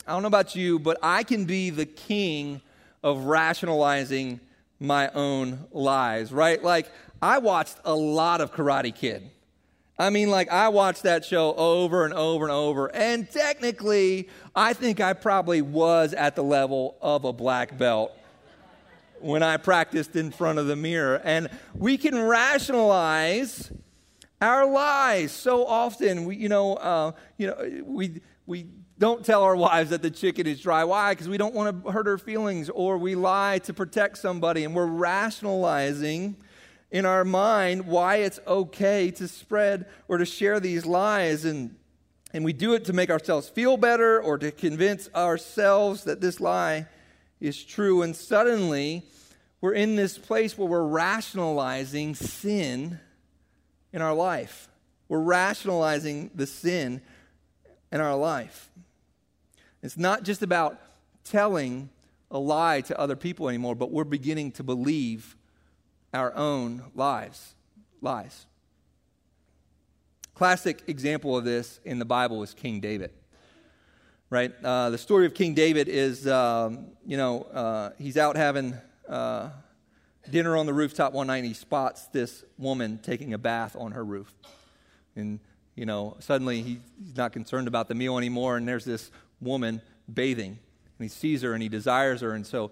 I 0.10 0.14
don't 0.14 0.24
know 0.24 0.28
about 0.28 0.56
you, 0.56 0.80
but 0.80 0.98
I 1.04 1.22
can 1.22 1.46
be 1.46 1.70
the 1.70 1.86
king 1.86 2.62
of 3.04 3.26
rationalizing 3.26 4.40
my 4.80 5.08
own 5.10 5.68
lies, 5.72 6.32
right? 6.32 6.64
Like, 6.64 6.92
I 7.22 7.38
watched 7.38 7.78
a 7.86 7.94
lot 7.94 8.42
of 8.42 8.52
Karate 8.52 8.96
Kid. 8.96 9.30
I 10.00 10.10
mean, 10.10 10.32
like, 10.32 10.50
I 10.50 10.70
watched 10.70 11.04
that 11.04 11.26
show 11.26 11.54
over 11.54 12.06
and 12.06 12.16
over 12.16 12.44
and 12.44 12.52
over, 12.52 12.88
and 12.88 13.30
technically, 13.30 14.30
I 14.56 14.74
think 14.74 15.00
I 15.00 15.14
probably 15.14 15.62
was 15.62 16.16
at 16.16 16.36
the 16.36 16.44
level 16.44 16.98
of 17.04 17.24
a 17.24 17.32
black 17.32 17.78
belt 17.78 18.12
when 19.20 19.44
I 19.44 19.58
practiced 19.58 20.16
in 20.16 20.32
front 20.32 20.58
of 20.58 20.66
the 20.66 20.76
mirror. 20.76 21.22
And 21.24 21.52
we 21.76 22.00
can 22.00 22.20
rationalize 22.20 23.72
our 24.42 24.66
lies 24.66 25.32
so 25.32 25.68
often. 25.68 26.26
We, 26.26 26.38
you 26.38 26.50
know, 26.50 26.78
uh, 26.78 27.12
you 27.38 27.46
know, 27.46 27.84
we 27.86 28.22
we 28.48 28.66
don't 29.00 29.26
tell 29.26 29.44
our 29.44 29.56
wives 29.56 29.90
that 29.92 30.02
the 30.02 30.12
chicken 30.12 30.46
is 30.46 30.60
dry. 30.60 30.84
Why? 30.84 31.14
Because 31.14 31.30
we 31.30 31.38
don't 31.38 31.56
want 31.56 31.84
to 31.86 31.92
hurt 31.92 32.06
her 32.06 32.18
feelings, 32.18 32.70
or 32.70 32.98
we 32.98 33.16
lie 33.16 33.60
to 33.60 33.74
protect 33.74 34.18
somebody, 34.18 34.66
and 34.66 34.76
we're 34.76 34.86
rationalizing 34.86 36.36
in 36.92 37.06
our 37.06 37.24
mind 37.24 37.88
why 37.88 38.18
it's 38.18 38.40
okay 38.46 39.12
to 39.12 39.28
spread 39.28 39.86
or 40.08 40.18
to 40.18 40.26
share 40.26 40.60
these 40.60 40.86
lies 40.86 41.46
and 41.46 41.76
and 42.32 42.46
we 42.46 42.54
do 42.54 42.76
it 42.76 42.86
to 42.86 42.94
make 42.94 43.10
ourselves 43.10 43.50
feel 43.50 43.76
better 43.76 44.22
or 44.22 44.38
to 44.38 44.52
convince 44.52 45.10
ourselves 45.16 46.04
that 46.04 46.22
this 46.22 46.40
lie 46.40 46.86
is 47.40 47.64
true 47.64 48.04
and 48.04 48.16
suddenly 48.16 49.04
we're 49.62 49.74
in 49.74 49.96
this 49.96 50.18
place 50.18 50.58
where 50.58 50.68
we're 50.68 50.88
rationalizing 50.88 52.16
sin 52.16 53.00
in 53.92 54.02
our 54.02 54.14
life. 54.14 54.70
We're 55.08 55.22
rationalizing 55.22 56.32
the 56.36 56.46
sin 56.46 57.02
in 57.92 58.00
our 58.00 58.16
life. 58.16 58.69
It's 59.82 59.98
not 59.98 60.24
just 60.24 60.42
about 60.42 60.80
telling 61.24 61.90
a 62.32 62.40
lie 62.40 62.82
to 62.82 63.00
other 63.00 63.16
people 63.16 63.50
anymore, 63.50 63.76
but 63.76 63.92
we're 63.92 64.04
beginning 64.04 64.52
to 64.54 64.64
believe 64.64 65.36
our 66.14 66.34
own 66.36 66.84
lies, 66.96 67.56
lies. 68.02 68.46
Classic 70.36 70.82
example 70.88 71.38
of 71.38 71.44
this 71.44 71.80
in 71.84 72.00
the 72.00 72.06
Bible 72.06 72.44
is 72.44 72.54
King 72.54 72.80
David. 72.80 73.12
Right? 74.30 74.54
Uh, 74.64 74.92
the 74.92 74.98
story 74.98 75.26
of 75.26 75.34
King 75.34 75.56
David 75.56 75.88
is, 75.88 76.28
um, 76.28 76.88
you 77.06 77.18
know, 77.18 77.44
uh, 77.44 77.90
he's 77.98 78.16
out 78.16 78.36
having 78.36 78.76
uh, 79.08 79.50
dinner 80.30 80.56
on 80.56 80.66
the 80.66 80.74
rooftop 80.74 81.14
one 81.14 81.28
night 81.28 81.38
and 81.38 81.48
he 81.48 81.54
spots 81.54 82.06
this 82.08 82.44
woman 82.58 83.00
taking 83.02 83.34
a 83.34 83.38
bath 83.40 83.76
on 83.78 83.92
her 83.94 84.06
roof. 84.06 84.32
And, 85.16 85.40
you 85.76 85.86
know, 85.86 86.16
suddenly 86.20 86.62
he's 86.62 87.16
not 87.16 87.34
concerned 87.34 87.68
about 87.68 87.88
the 87.88 87.96
meal 87.96 88.18
anymore, 88.18 88.56
and 88.56 88.68
there's 88.68 88.86
this 88.86 89.10
woman 89.42 89.82
bathing. 90.12 90.60
And 90.98 91.06
he 91.06 91.10
sees 91.10 91.42
her 91.42 91.54
and 91.54 91.64
he 91.64 91.70
desires 91.70 92.22
her, 92.22 92.34
and 92.34 92.46
so 92.46 92.72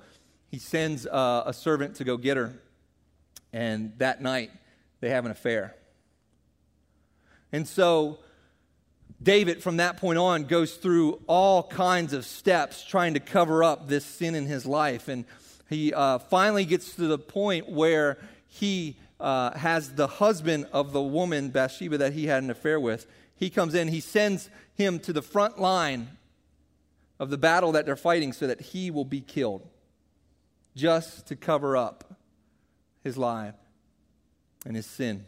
he 0.49 0.59
sends 0.59 1.05
uh, 1.05 1.43
a 1.45 1.53
servant 1.53 1.95
to 1.95 2.03
go 2.03 2.17
get 2.17 2.37
her. 2.37 2.53
And 3.53 3.93
that 3.99 4.21
night, 4.21 4.51
they 4.99 5.09
have 5.09 5.25
an 5.25 5.31
affair. 5.31 5.75
And 7.51 7.67
so 7.67 8.19
David, 9.21 9.63
from 9.63 9.77
that 9.77 9.97
point 9.97 10.19
on, 10.19 10.43
goes 10.43 10.75
through 10.75 11.21
all 11.27 11.63
kinds 11.63 12.13
of 12.13 12.25
steps 12.25 12.83
trying 12.83 13.15
to 13.15 13.19
cover 13.19 13.63
up 13.63 13.87
this 13.87 14.05
sin 14.05 14.35
in 14.35 14.45
his 14.45 14.65
life. 14.65 15.07
And 15.07 15.25
he 15.69 15.93
uh, 15.93 16.19
finally 16.19 16.65
gets 16.65 16.95
to 16.95 17.07
the 17.07 17.17
point 17.17 17.69
where 17.69 18.17
he 18.47 18.95
uh, 19.19 19.57
has 19.57 19.93
the 19.93 20.07
husband 20.07 20.67
of 20.71 20.91
the 20.91 21.01
woman, 21.01 21.49
Bathsheba, 21.49 21.97
that 21.97 22.13
he 22.13 22.27
had 22.27 22.43
an 22.43 22.51
affair 22.51 22.79
with. 22.79 23.07
He 23.35 23.49
comes 23.49 23.73
in, 23.73 23.87
he 23.87 23.99
sends 23.99 24.49
him 24.75 24.99
to 24.99 25.13
the 25.13 25.21
front 25.21 25.59
line 25.59 26.09
of 27.19 27.29
the 27.29 27.37
battle 27.37 27.71
that 27.73 27.85
they're 27.85 27.95
fighting 27.95 28.33
so 28.33 28.47
that 28.47 28.61
he 28.61 28.91
will 28.91 29.05
be 29.05 29.21
killed, 29.21 29.67
just 30.75 31.27
to 31.27 31.35
cover 31.35 31.75
up 31.75 32.15
his 33.03 33.17
lie 33.17 33.53
and 34.65 34.75
his 34.75 34.85
sin. 34.85 35.25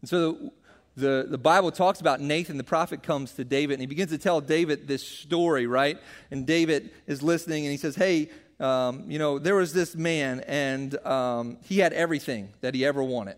And 0.00 0.10
so 0.10 0.52
the, 0.96 1.26
the 1.28 1.38
Bible 1.38 1.70
talks 1.70 2.00
about 2.00 2.20
Nathan, 2.20 2.58
the 2.58 2.64
prophet, 2.64 3.02
comes 3.02 3.32
to 3.34 3.44
David 3.44 3.74
and 3.74 3.80
he 3.80 3.86
begins 3.86 4.10
to 4.10 4.18
tell 4.18 4.40
David 4.40 4.86
this 4.86 5.06
story, 5.06 5.66
right? 5.66 5.98
And 6.30 6.46
David 6.46 6.90
is 7.06 7.22
listening 7.22 7.64
and 7.64 7.70
he 7.70 7.78
says, 7.78 7.96
Hey, 7.96 8.30
um, 8.60 9.04
you 9.10 9.18
know, 9.18 9.38
there 9.38 9.54
was 9.54 9.72
this 9.72 9.96
man 9.96 10.40
and 10.40 10.94
um, 11.06 11.58
he 11.64 11.78
had 11.78 11.92
everything 11.92 12.50
that 12.60 12.74
he 12.74 12.84
ever 12.84 13.02
wanted, 13.02 13.36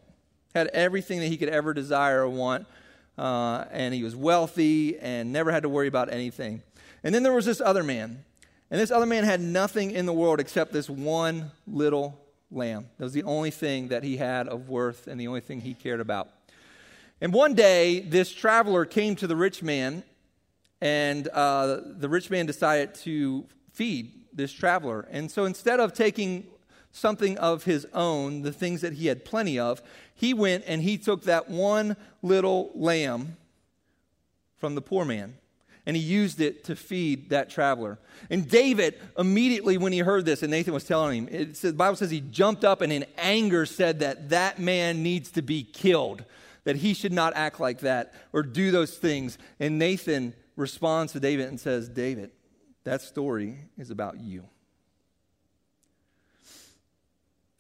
had 0.54 0.66
everything 0.68 1.20
that 1.20 1.28
he 1.28 1.36
could 1.36 1.48
ever 1.48 1.72
desire 1.72 2.22
or 2.22 2.28
want. 2.28 2.66
Uh, 3.16 3.64
and 3.70 3.94
he 3.94 4.02
was 4.02 4.16
wealthy 4.16 4.98
and 4.98 5.32
never 5.32 5.52
had 5.52 5.62
to 5.62 5.68
worry 5.68 5.86
about 5.86 6.12
anything. 6.12 6.60
And 7.04 7.14
then 7.14 7.22
there 7.22 7.34
was 7.34 7.44
this 7.44 7.60
other 7.60 7.84
man. 7.84 8.24
And 8.70 8.80
this 8.80 8.90
other 8.90 9.06
man 9.06 9.24
had 9.24 9.40
nothing 9.40 9.90
in 9.90 10.06
the 10.06 10.12
world 10.12 10.40
except 10.40 10.72
this 10.72 10.88
one 10.88 11.52
little 11.66 12.18
lamb. 12.50 12.86
That 12.96 13.04
was 13.04 13.12
the 13.12 13.22
only 13.24 13.50
thing 13.50 13.88
that 13.88 14.02
he 14.02 14.16
had 14.16 14.48
of 14.48 14.70
worth 14.70 15.06
and 15.06 15.20
the 15.20 15.28
only 15.28 15.42
thing 15.42 15.60
he 15.60 15.74
cared 15.74 16.00
about. 16.00 16.30
And 17.20 17.32
one 17.32 17.54
day, 17.54 18.00
this 18.00 18.32
traveler 18.32 18.86
came 18.86 19.16
to 19.16 19.26
the 19.26 19.36
rich 19.36 19.62
man, 19.62 20.02
and 20.80 21.28
uh, 21.28 21.80
the 21.84 22.08
rich 22.08 22.30
man 22.30 22.46
decided 22.46 22.94
to 22.96 23.46
feed 23.72 24.12
this 24.32 24.52
traveler. 24.52 25.06
And 25.10 25.30
so 25.30 25.44
instead 25.44 25.80
of 25.80 25.92
taking 25.92 26.46
something 26.90 27.36
of 27.38 27.64
his 27.64 27.86
own, 27.92 28.42
the 28.42 28.52
things 28.52 28.80
that 28.80 28.94
he 28.94 29.06
had 29.06 29.24
plenty 29.24 29.58
of, 29.58 29.82
he 30.14 30.32
went 30.32 30.64
and 30.66 30.82
he 30.82 30.96
took 30.96 31.22
that 31.24 31.48
one 31.50 31.96
little 32.22 32.72
lamb 32.74 33.36
from 34.56 34.74
the 34.74 34.82
poor 34.82 35.04
man 35.04 35.34
and 35.86 35.96
he 35.96 36.02
used 36.02 36.40
it 36.40 36.64
to 36.64 36.76
feed 36.76 37.30
that 37.30 37.50
traveler. 37.50 37.98
And 38.30 38.48
David, 38.48 39.00
immediately 39.18 39.76
when 39.76 39.92
he 39.92 39.98
heard 39.98 40.24
this, 40.24 40.42
and 40.42 40.50
Nathan 40.50 40.72
was 40.72 40.84
telling 40.84 41.26
him, 41.26 41.28
it 41.30 41.56
says, 41.56 41.72
the 41.72 41.76
Bible 41.76 41.96
says 41.96 42.10
he 42.10 42.20
jumped 42.20 42.64
up 42.64 42.80
and 42.80 42.92
in 42.92 43.04
anger 43.18 43.66
said 43.66 44.00
that 44.00 44.30
that 44.30 44.58
man 44.58 45.02
needs 45.02 45.30
to 45.32 45.42
be 45.42 45.62
killed 45.62 46.24
that 46.64 46.76
he 46.76 46.94
should 46.94 47.12
not 47.12 47.34
act 47.36 47.60
like 47.60 47.80
that 47.80 48.14
or 48.32 48.42
do 48.42 48.70
those 48.70 48.96
things. 48.96 49.38
And 49.60 49.78
Nathan 49.78 50.34
responds 50.56 51.12
to 51.12 51.20
David 51.20 51.48
and 51.48 51.60
says, 51.60 51.88
David, 51.88 52.30
that 52.84 53.02
story 53.02 53.58
is 53.78 53.90
about 53.90 54.20
you. 54.20 54.44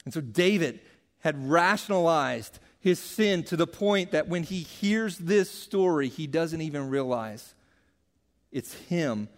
And 0.04 0.12
so 0.12 0.20
David 0.20 0.80
had 1.20 1.50
rationalized 1.50 2.58
his 2.80 2.98
sin 2.98 3.44
to 3.44 3.56
the 3.56 3.66
point 3.66 4.10
that 4.10 4.28
when 4.28 4.42
he 4.42 4.60
hears 4.60 5.16
this 5.16 5.50
story, 5.50 6.08
he 6.08 6.26
doesn't 6.26 6.60
even 6.60 6.90
realize 6.90 7.54
it's 8.54 8.72
him 8.72 9.28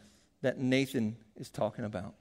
that 0.43 0.59
Nathan 0.59 1.17
is 1.37 1.49
talking 1.49 1.85
about. 1.85 2.15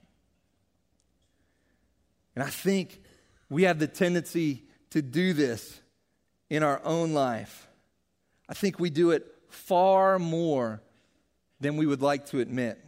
And 2.33 2.43
I 2.43 2.49
think 2.49 3.01
we 3.49 3.63
have 3.63 3.77
the 3.77 3.87
tendency 3.87 4.63
to 4.91 5.01
do 5.01 5.33
this 5.33 5.79
in 6.49 6.63
our 6.63 6.81
own 6.83 7.13
life. 7.13 7.67
I 8.47 8.53
think 8.53 8.79
we 8.79 8.89
do 8.89 9.11
it 9.11 9.25
far 9.49 10.17
more 10.17 10.81
than 11.59 11.75
we 11.75 11.85
would 11.85 12.01
like 12.01 12.27
to 12.27 12.39
admit. 12.39 12.79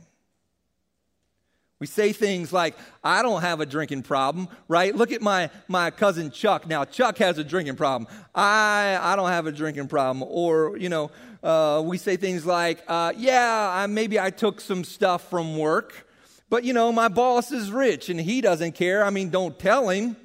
We 1.79 1.85
say 1.85 2.11
things 2.11 2.51
like, 2.51 2.75
I 3.03 3.21
don't 3.21 3.41
have 3.41 3.59
a 3.59 3.65
drinking 3.65 4.03
problem, 4.03 4.47
right? 4.67 4.95
Look 4.95 5.11
at 5.11 5.21
my, 5.21 5.51
my 5.67 5.91
cousin 5.91 6.31
Chuck. 6.31 6.65
Now, 6.65 6.85
Chuck 6.85 7.17
has 7.19 7.37
a 7.37 7.43
drinking 7.43 7.75
problem. 7.75 8.09
I, 8.33 8.97
I 8.99 9.15
don't 9.15 9.29
have 9.29 9.45
a 9.45 9.51
drinking 9.51 9.87
problem. 9.87 10.27
Or, 10.27 10.75
you 10.77 10.89
know, 10.89 11.11
uh, 11.43 11.81
we 11.85 11.97
say 11.97 12.17
things 12.17 12.45
like, 12.45 12.83
uh, 12.87 13.13
yeah, 13.17 13.69
I, 13.73 13.87
maybe 13.87 14.19
I 14.19 14.29
took 14.29 14.61
some 14.61 14.83
stuff 14.83 15.29
from 15.29 15.57
work, 15.57 16.07
but, 16.49 16.63
you 16.63 16.73
know, 16.73 16.91
my 16.91 17.07
boss 17.07 17.51
is 17.51 17.71
rich 17.71 18.09
and 18.09 18.19
he 18.19 18.41
doesn't 18.41 18.73
care. 18.73 19.03
I 19.03 19.09
mean, 19.09 19.29
don't 19.29 19.57
tell 19.57 19.89
him. 19.89 20.15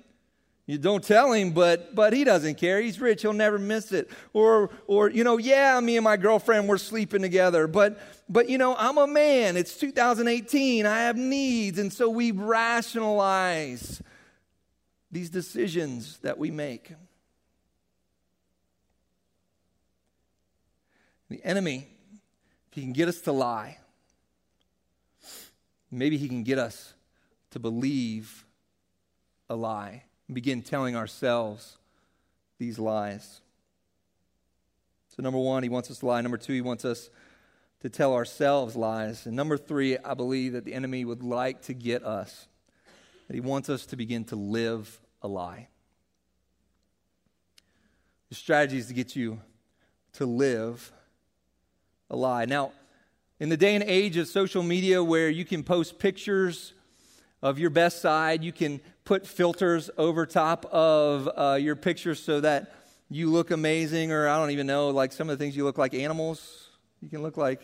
You 0.66 0.79
don't 0.79 1.03
tell 1.03 1.33
him, 1.33 1.51
but 1.51 1.92
but 1.94 2.12
he 2.12 2.22
doesn't 2.22 2.55
care. 2.55 2.81
He's 2.81 3.01
rich; 3.01 3.22
he'll 3.22 3.33
never 3.33 3.59
miss 3.59 3.90
it. 3.90 4.09
Or 4.33 4.70
or 4.87 5.11
you 5.11 5.25
know, 5.25 5.37
yeah, 5.37 5.79
me 5.81 5.96
and 5.96 6.05
my 6.05 6.16
girlfriend 6.16 6.68
we're 6.68 6.79
sleeping 6.79 7.20
together, 7.20 7.66
but 7.66 8.01
but 8.29 8.48
you 8.48 8.59
know, 8.59 8.77
I'm 8.77 8.96
a 8.96 9.09
man. 9.09 9.57
It's 9.57 9.77
2018. 9.77 10.87
I 10.87 11.01
have 11.01 11.16
needs, 11.16 11.81
and 11.81 11.92
so 11.92 12.09
we 12.09 12.31
rationalize 12.31 14.01
these 15.11 15.31
decisions 15.31 16.18
that 16.18 16.38
we 16.38 16.53
make. 16.53 16.92
The 21.33 21.42
enemy, 21.47 21.88
if 22.68 22.75
he 22.75 22.83
can 22.83 22.92
get 22.92 23.09
us 23.09 23.23
to 23.23 23.33
lie, 23.33 23.79
maybe 25.90 26.18
he 26.18 26.29
can 26.29 26.42
get 26.42 26.59
us 26.59 26.92
to 27.53 27.59
believe 27.59 28.45
a 29.49 29.57
lie 29.57 30.03
and 30.29 30.35
begin 30.35 30.61
telling 30.61 30.95
ourselves 30.95 31.79
these 32.59 32.79
lies. 32.79 33.40
So, 35.16 35.23
number 35.23 35.38
one, 35.38 35.62
he 35.62 35.71
wants 35.71 35.90
us 35.90 36.01
to 36.01 36.07
lie. 36.07 36.21
Number 36.21 36.37
two, 36.37 36.53
he 36.53 36.61
wants 36.61 36.85
us 36.85 37.09
to 37.81 37.88
tell 37.88 38.12
ourselves 38.12 38.77
lies. 38.77 39.25
And 39.25 39.35
number 39.35 39.57
three, 39.57 39.97
I 39.97 40.12
believe 40.12 40.53
that 40.53 40.66
the 40.66 40.75
enemy 40.75 41.07
would 41.07 41.23
like 41.23 41.62
to 41.62 41.73
get 41.73 42.05
us, 42.05 42.47
that 43.29 43.35
he 43.35 43.40
wants 43.40 43.71
us 43.71 43.87
to 43.87 43.97
begin 43.97 44.25
to 44.27 44.37
live 44.37 45.01
a 45.23 45.29
lie. 45.29 45.68
The 48.29 48.35
strategy 48.35 48.77
is 48.77 48.88
to 48.88 48.92
get 48.92 49.16
you 49.16 49.40
to 50.12 50.27
live 50.27 50.92
a 52.12 52.16
lie. 52.16 52.44
Now, 52.44 52.70
in 53.40 53.48
the 53.48 53.57
day 53.57 53.75
and 53.75 53.83
age 53.83 54.16
of 54.16 54.29
social 54.29 54.62
media 54.62 55.03
where 55.03 55.29
you 55.29 55.44
can 55.44 55.64
post 55.64 55.98
pictures 55.98 56.75
of 57.42 57.59
your 57.59 57.70
best 57.70 58.01
side. 58.01 58.44
You 58.44 58.53
can 58.53 58.81
put 59.05 59.27
filters 59.27 59.90
over 59.98 60.25
top 60.25 60.64
of 60.66 61.29
uh, 61.37 61.59
your 61.61 61.75
pictures 61.75 62.22
so 62.22 62.40
that 62.40 62.72
you 63.11 63.31
look 63.31 63.51
amazing, 63.51 64.12
or 64.12 64.29
I 64.29 64.38
don't 64.38 64.53
even 64.53 64.66
know, 64.66 64.90
like 64.90 65.12
some 65.12 65.29
of 65.29 65.38
the 65.38 65.44
things 65.44 65.57
you 65.57 65.64
look 65.64 65.77
like 65.77 65.92
animals. 65.92 66.68
You 67.01 67.09
can 67.09 67.20
look 67.20 67.37
like, 67.37 67.61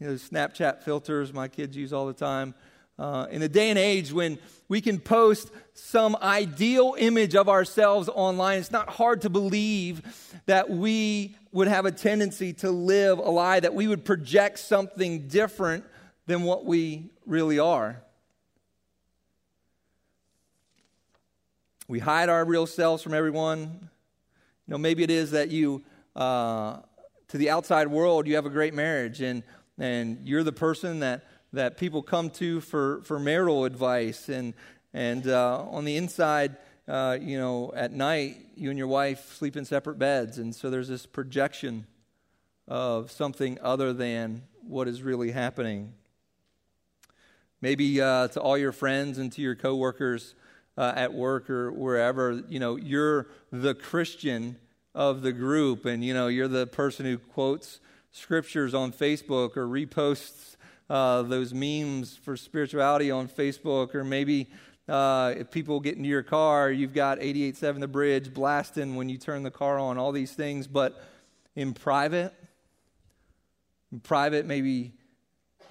you 0.00 0.08
know, 0.08 0.14
Snapchat 0.14 0.82
filters 0.82 1.32
my 1.32 1.48
kids 1.48 1.76
use 1.76 1.92
all 1.92 2.06
the 2.06 2.12
time. 2.12 2.54
Uh, 2.98 3.28
in 3.30 3.40
the 3.40 3.48
day 3.48 3.70
and 3.70 3.78
age 3.78 4.12
when 4.12 4.36
we 4.68 4.80
can 4.80 4.98
post 4.98 5.52
some 5.72 6.16
ideal 6.20 6.96
image 6.98 7.36
of 7.36 7.48
ourselves 7.48 8.08
online, 8.08 8.58
it's 8.58 8.72
not 8.72 8.88
hard 8.88 9.20
to 9.20 9.30
believe 9.30 10.02
that 10.46 10.68
we 10.68 11.36
would 11.52 11.68
have 11.68 11.86
a 11.86 11.92
tendency 11.92 12.52
to 12.52 12.70
live 12.70 13.18
a 13.18 13.30
lie, 13.30 13.60
that 13.60 13.74
we 13.74 13.88
would 13.88 14.04
project 14.04 14.58
something 14.58 15.28
different 15.28 15.84
than 16.26 16.42
what 16.42 16.64
we 16.64 17.10
really 17.26 17.58
are. 17.58 18.02
We 21.88 22.00
hide 22.00 22.28
our 22.28 22.44
real 22.44 22.66
selves 22.66 23.02
from 23.02 23.14
everyone. 23.14 23.88
You 24.66 24.72
know, 24.72 24.78
maybe 24.78 25.02
it 25.02 25.10
is 25.10 25.30
that 25.30 25.50
you, 25.50 25.82
uh, 26.14 26.80
to 27.28 27.38
the 27.38 27.48
outside 27.48 27.88
world, 27.88 28.26
you 28.26 28.34
have 28.34 28.44
a 28.44 28.50
great 28.50 28.74
marriage 28.74 29.22
and, 29.22 29.42
and 29.78 30.18
you're 30.28 30.42
the 30.42 30.52
person 30.52 31.00
that, 31.00 31.24
that 31.54 31.78
people 31.78 32.02
come 32.02 32.28
to 32.30 32.60
for, 32.60 33.00
for 33.04 33.18
marital 33.18 33.64
advice. 33.64 34.28
And, 34.28 34.52
and 34.92 35.26
uh, 35.26 35.64
on 35.70 35.86
the 35.86 35.96
inside, 35.96 36.58
uh, 36.88 37.18
you 37.20 37.38
know, 37.38 37.72
at 37.76 37.92
night, 37.92 38.46
you 38.56 38.70
and 38.70 38.78
your 38.78 38.88
wife 38.88 39.34
sleep 39.34 39.56
in 39.56 39.64
separate 39.64 39.98
beds. 39.98 40.38
And 40.38 40.54
so 40.54 40.70
there's 40.70 40.88
this 40.88 41.06
projection 41.06 41.86
of 42.66 43.10
something 43.10 43.58
other 43.62 43.92
than 43.92 44.42
what 44.62 44.88
is 44.88 45.02
really 45.02 45.30
happening. 45.30 45.92
Maybe 47.60 48.00
uh, 48.00 48.28
to 48.28 48.40
all 48.40 48.56
your 48.56 48.72
friends 48.72 49.18
and 49.18 49.30
to 49.32 49.42
your 49.42 49.54
coworkers, 49.54 50.34
uh, 50.78 50.92
at 50.94 51.12
work 51.12 51.50
or 51.50 51.72
wherever, 51.72 52.40
you 52.48 52.60
know, 52.60 52.76
you're 52.76 53.26
the 53.50 53.74
Christian 53.74 54.56
of 54.94 55.22
the 55.22 55.32
group 55.32 55.84
and, 55.84 56.04
you 56.04 56.14
know, 56.14 56.28
you're 56.28 56.48
the 56.48 56.68
person 56.68 57.04
who 57.04 57.18
quotes 57.18 57.80
scriptures 58.12 58.74
on 58.74 58.92
Facebook 58.92 59.56
or 59.56 59.66
reposts 59.66 60.54
uh, 60.88 61.22
those 61.22 61.52
memes 61.52 62.16
for 62.16 62.36
spirituality 62.36 63.10
on 63.10 63.28
Facebook 63.28 63.94
or 63.94 64.04
maybe 64.04 64.48
Uh, 64.88 65.34
if 65.36 65.50
people 65.50 65.80
get 65.80 65.96
into 65.96 66.08
your 66.08 66.22
car, 66.22 66.70
you've 66.70 66.94
got 66.94 67.18
88.7 67.18 67.80
The 67.80 67.88
Bridge 67.88 68.32
blasting 68.32 68.96
when 68.96 69.08
you 69.08 69.18
turn 69.18 69.42
the 69.42 69.50
car 69.50 69.78
on, 69.78 69.98
all 69.98 70.12
these 70.12 70.32
things. 70.32 70.66
But 70.66 71.02
in 71.54 71.74
private, 71.74 72.32
in 73.92 74.00
private, 74.00 74.46
maybe 74.46 74.94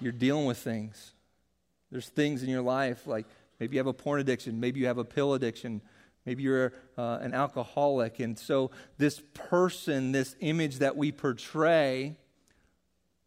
you're 0.00 0.12
dealing 0.12 0.46
with 0.46 0.58
things. 0.58 1.12
There's 1.90 2.08
things 2.08 2.42
in 2.42 2.48
your 2.48 2.62
life 2.62 3.06
like 3.06 3.26
maybe 3.58 3.74
you 3.74 3.80
have 3.80 3.86
a 3.86 3.92
porn 3.92 4.20
addiction, 4.20 4.60
maybe 4.60 4.78
you 4.80 4.86
have 4.86 4.98
a 4.98 5.04
pill 5.04 5.34
addiction, 5.34 5.80
maybe 6.24 6.44
you're 6.44 6.72
uh, 6.96 7.18
an 7.20 7.34
alcoholic. 7.34 8.20
And 8.20 8.38
so, 8.38 8.70
this 8.98 9.20
person, 9.34 10.12
this 10.12 10.36
image 10.40 10.78
that 10.78 10.96
we 10.96 11.10
portray, 11.10 12.16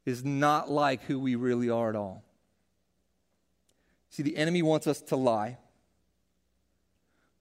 is 0.06 0.24
not 0.24 0.70
like 0.72 1.04
who 1.04 1.20
we 1.20 1.36
really 1.36 1.70
are 1.70 1.90
at 1.90 1.96
all. 1.96 2.24
See, 4.10 4.24
the 4.24 4.38
enemy 4.38 4.62
wants 4.62 4.88
us 4.88 5.02
to 5.04 5.16
lie. 5.16 5.58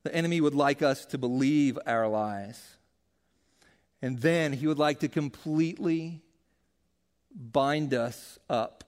The 0.03 0.15
enemy 0.15 0.41
would 0.41 0.55
like 0.55 0.83
us 0.83 1.05
to 1.07 1.19
believe 1.19 1.79
our 1.87 2.09
lies. 2.09 2.77
And 4.03 4.19
then 4.19 4.53
he 4.53 4.67
would 4.67 4.79
like 4.79 5.01
to 5.01 5.09
completely 5.09 6.23
bind 7.35 7.93
us 7.93 8.39
up 8.49 8.85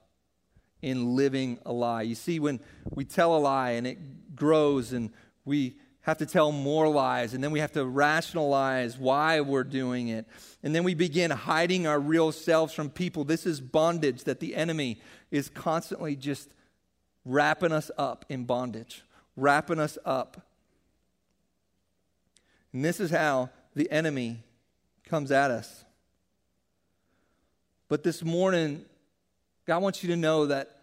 in 0.80 1.14
living 1.14 1.58
a 1.64 1.72
lie. 1.72 2.02
You 2.02 2.14
see, 2.14 2.40
when 2.40 2.60
we 2.90 3.04
tell 3.04 3.36
a 3.36 3.38
lie 3.38 3.72
and 3.72 3.86
it 3.86 4.34
grows 4.34 4.92
and 4.92 5.10
we 5.44 5.76
have 6.00 6.18
to 6.18 6.26
tell 6.26 6.50
more 6.50 6.88
lies, 6.88 7.32
and 7.32 7.44
then 7.44 7.52
we 7.52 7.60
have 7.60 7.70
to 7.72 7.84
rationalize 7.84 8.98
why 8.98 9.40
we're 9.40 9.62
doing 9.62 10.08
it. 10.08 10.26
And 10.64 10.74
then 10.74 10.82
we 10.82 10.94
begin 10.94 11.30
hiding 11.30 11.86
our 11.86 12.00
real 12.00 12.32
selves 12.32 12.72
from 12.72 12.90
people. 12.90 13.22
This 13.22 13.46
is 13.46 13.60
bondage 13.60 14.24
that 14.24 14.40
the 14.40 14.56
enemy 14.56 15.00
is 15.30 15.48
constantly 15.48 16.16
just 16.16 16.48
wrapping 17.24 17.70
us 17.70 17.88
up 17.96 18.24
in 18.28 18.44
bondage, 18.44 19.04
wrapping 19.36 19.78
us 19.78 19.96
up. 20.04 20.44
And 22.72 22.84
this 22.84 23.00
is 23.00 23.10
how 23.10 23.50
the 23.74 23.90
enemy 23.90 24.42
comes 25.04 25.30
at 25.30 25.50
us. 25.50 25.84
But 27.88 28.02
this 28.02 28.22
morning, 28.22 28.84
God 29.66 29.82
wants 29.82 30.02
you 30.02 30.08
to 30.10 30.16
know 30.16 30.46
that 30.46 30.80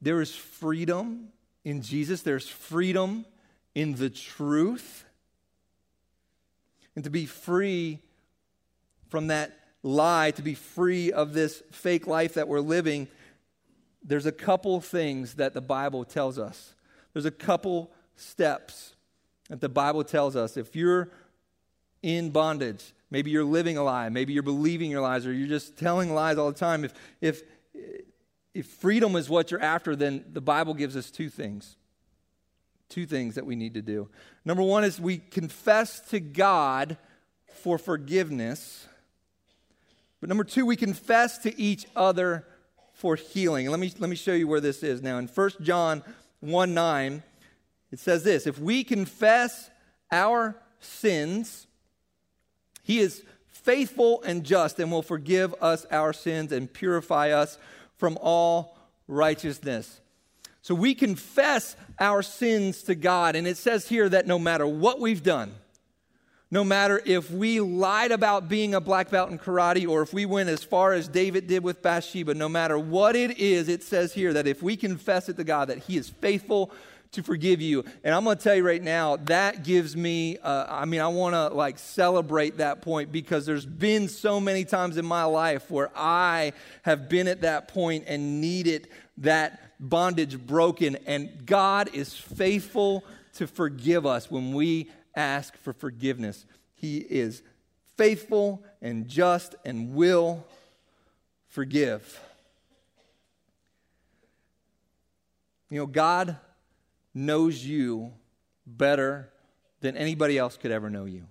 there 0.00 0.20
is 0.20 0.34
freedom 0.34 1.28
in 1.64 1.82
Jesus, 1.82 2.22
there's 2.22 2.48
freedom 2.48 3.26
in 3.74 3.94
the 3.94 4.08
truth 4.08 5.04
and 6.94 7.04
to 7.04 7.10
be 7.10 7.26
free 7.26 8.00
from 9.08 9.28
that 9.28 9.58
lie, 9.82 10.30
to 10.32 10.42
be 10.42 10.54
free 10.54 11.12
of 11.12 11.32
this 11.32 11.62
fake 11.70 12.06
life 12.06 12.34
that 12.34 12.48
we're 12.48 12.60
living, 12.60 13.08
there's 14.02 14.26
a 14.26 14.32
couple 14.32 14.80
things 14.80 15.34
that 15.34 15.54
the 15.54 15.60
Bible 15.60 16.04
tells 16.04 16.38
us. 16.38 16.74
There's 17.12 17.24
a 17.24 17.30
couple 17.30 17.90
steps 18.16 18.94
that 19.50 19.60
the 19.60 19.68
Bible 19.68 20.02
tells 20.02 20.36
us. 20.36 20.56
If 20.56 20.74
you're 20.74 21.10
in 22.02 22.30
bondage, 22.30 22.94
maybe 23.10 23.30
you're 23.30 23.44
living 23.44 23.76
a 23.76 23.82
lie, 23.82 24.08
maybe 24.08 24.32
you're 24.32 24.42
believing 24.42 24.90
your 24.90 25.02
lies, 25.02 25.26
or 25.26 25.32
you're 25.32 25.48
just 25.48 25.76
telling 25.76 26.14
lies 26.14 26.38
all 26.38 26.50
the 26.50 26.58
time. 26.58 26.84
If, 26.84 26.94
if, 27.20 27.42
if 28.54 28.66
freedom 28.66 29.16
is 29.16 29.28
what 29.28 29.50
you're 29.50 29.60
after, 29.60 29.94
then 29.94 30.24
the 30.32 30.40
Bible 30.40 30.72
gives 30.72 30.96
us 30.96 31.10
two 31.10 31.28
things 31.28 31.76
two 32.88 33.06
things 33.06 33.36
that 33.36 33.46
we 33.46 33.54
need 33.54 33.74
to 33.74 33.82
do. 33.82 34.08
Number 34.44 34.64
one 34.64 34.82
is 34.82 35.00
we 35.00 35.18
confess 35.18 36.00
to 36.10 36.18
God 36.18 36.96
for 37.62 37.78
forgiveness. 37.78 38.88
But 40.20 40.28
number 40.28 40.42
two, 40.42 40.66
we 40.66 40.74
confess 40.74 41.38
to 41.38 41.56
each 41.58 41.86
other 41.94 42.44
for 42.92 43.14
healing. 43.14 43.70
Let 43.70 43.78
me, 43.78 43.92
let 44.00 44.10
me 44.10 44.16
show 44.16 44.32
you 44.32 44.48
where 44.48 44.60
this 44.60 44.82
is 44.82 45.02
now. 45.02 45.18
In 45.18 45.28
1 45.28 45.50
John 45.62 46.02
1 46.40 46.74
9, 46.74 47.22
it 47.92 47.98
says 47.98 48.24
this 48.24 48.46
If 48.46 48.58
we 48.58 48.84
confess 48.84 49.70
our 50.10 50.56
sins, 50.80 51.66
he 52.82 52.98
is 52.98 53.22
faithful 53.48 54.22
and 54.22 54.44
just 54.44 54.78
and 54.78 54.90
will 54.90 55.02
forgive 55.02 55.54
us 55.60 55.86
our 55.90 56.12
sins 56.12 56.52
and 56.52 56.72
purify 56.72 57.30
us 57.30 57.58
from 57.98 58.18
all 58.20 58.76
righteousness. 59.06 60.00
So 60.62 60.74
we 60.74 60.94
confess 60.94 61.76
our 61.98 62.22
sins 62.22 62.82
to 62.84 62.94
God. 62.94 63.36
And 63.36 63.46
it 63.46 63.56
says 63.56 63.88
here 63.88 64.08
that 64.08 64.26
no 64.26 64.38
matter 64.38 64.66
what 64.66 65.00
we've 65.00 65.22
done, 65.22 65.54
no 66.50 66.64
matter 66.64 67.00
if 67.04 67.30
we 67.30 67.60
lied 67.60 68.10
about 68.10 68.48
being 68.48 68.74
a 68.74 68.80
black 68.80 69.10
belt 69.10 69.30
in 69.30 69.38
karate 69.38 69.88
or 69.88 70.02
if 70.02 70.12
we 70.12 70.26
went 70.26 70.48
as 70.48 70.64
far 70.64 70.92
as 70.92 71.06
David 71.06 71.46
did 71.46 71.62
with 71.62 71.80
Bathsheba, 71.80 72.34
no 72.34 72.48
matter 72.48 72.78
what 72.78 73.14
it 73.14 73.38
is, 73.38 73.68
it 73.68 73.82
says 73.82 74.12
here 74.12 74.32
that 74.32 74.48
if 74.48 74.62
we 74.62 74.76
confess 74.76 75.28
it 75.28 75.36
to 75.36 75.44
God, 75.44 75.68
that 75.68 75.78
He 75.78 75.96
is 75.96 76.08
faithful 76.08 76.72
to 77.12 77.22
forgive 77.22 77.60
you. 77.60 77.84
And 78.04 78.14
I'm 78.14 78.24
going 78.24 78.36
to 78.36 78.42
tell 78.42 78.54
you 78.54 78.64
right 78.64 78.82
now, 78.82 79.16
that 79.16 79.64
gives 79.64 79.96
me, 79.96 80.38
uh, 80.38 80.66
I 80.68 80.84
mean, 80.84 81.00
I 81.00 81.08
want 81.08 81.34
to 81.34 81.48
like 81.48 81.78
celebrate 81.78 82.58
that 82.58 82.82
point 82.82 83.10
because 83.10 83.46
there's 83.46 83.66
been 83.66 84.08
so 84.08 84.38
many 84.40 84.64
times 84.64 84.96
in 84.96 85.04
my 85.04 85.24
life 85.24 85.70
where 85.70 85.90
I 85.96 86.52
have 86.82 87.08
been 87.08 87.26
at 87.26 87.40
that 87.40 87.68
point 87.68 88.04
and 88.06 88.40
needed 88.40 88.88
that 89.18 89.60
bondage 89.80 90.38
broken. 90.38 90.96
And 91.06 91.44
God 91.46 91.90
is 91.94 92.14
faithful 92.14 93.04
to 93.34 93.46
forgive 93.46 94.06
us 94.06 94.30
when 94.30 94.52
we 94.52 94.88
ask 95.16 95.56
for 95.56 95.72
forgiveness. 95.72 96.46
He 96.74 96.98
is 96.98 97.42
faithful 97.96 98.62
and 98.80 99.08
just 99.08 99.56
and 99.64 99.94
will 99.94 100.46
forgive. 101.48 102.20
You 105.70 105.80
know, 105.80 105.86
God 105.86 106.36
knows 107.14 107.64
you 107.64 108.12
better 108.66 109.30
than 109.80 109.96
anybody 109.96 110.38
else 110.38 110.56
could 110.56 110.70
ever 110.70 110.90
know 110.90 111.04
you. 111.04 111.26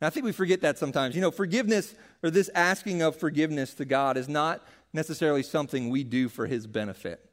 And 0.00 0.06
I 0.06 0.10
think 0.10 0.24
we 0.24 0.32
forget 0.32 0.62
that 0.62 0.78
sometimes. 0.78 1.14
You 1.14 1.20
know, 1.20 1.30
forgiveness 1.30 1.94
or 2.22 2.30
this 2.30 2.50
asking 2.54 3.02
of 3.02 3.16
forgiveness 3.16 3.74
to 3.74 3.84
God 3.84 4.16
is 4.16 4.28
not 4.28 4.66
necessarily 4.92 5.42
something 5.42 5.90
we 5.90 6.04
do 6.04 6.28
for 6.28 6.46
his 6.46 6.66
benefit, 6.66 7.24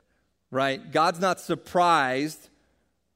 right? 0.51 0.91
God's 0.91 1.19
not 1.19 1.39
surprised 1.39 2.49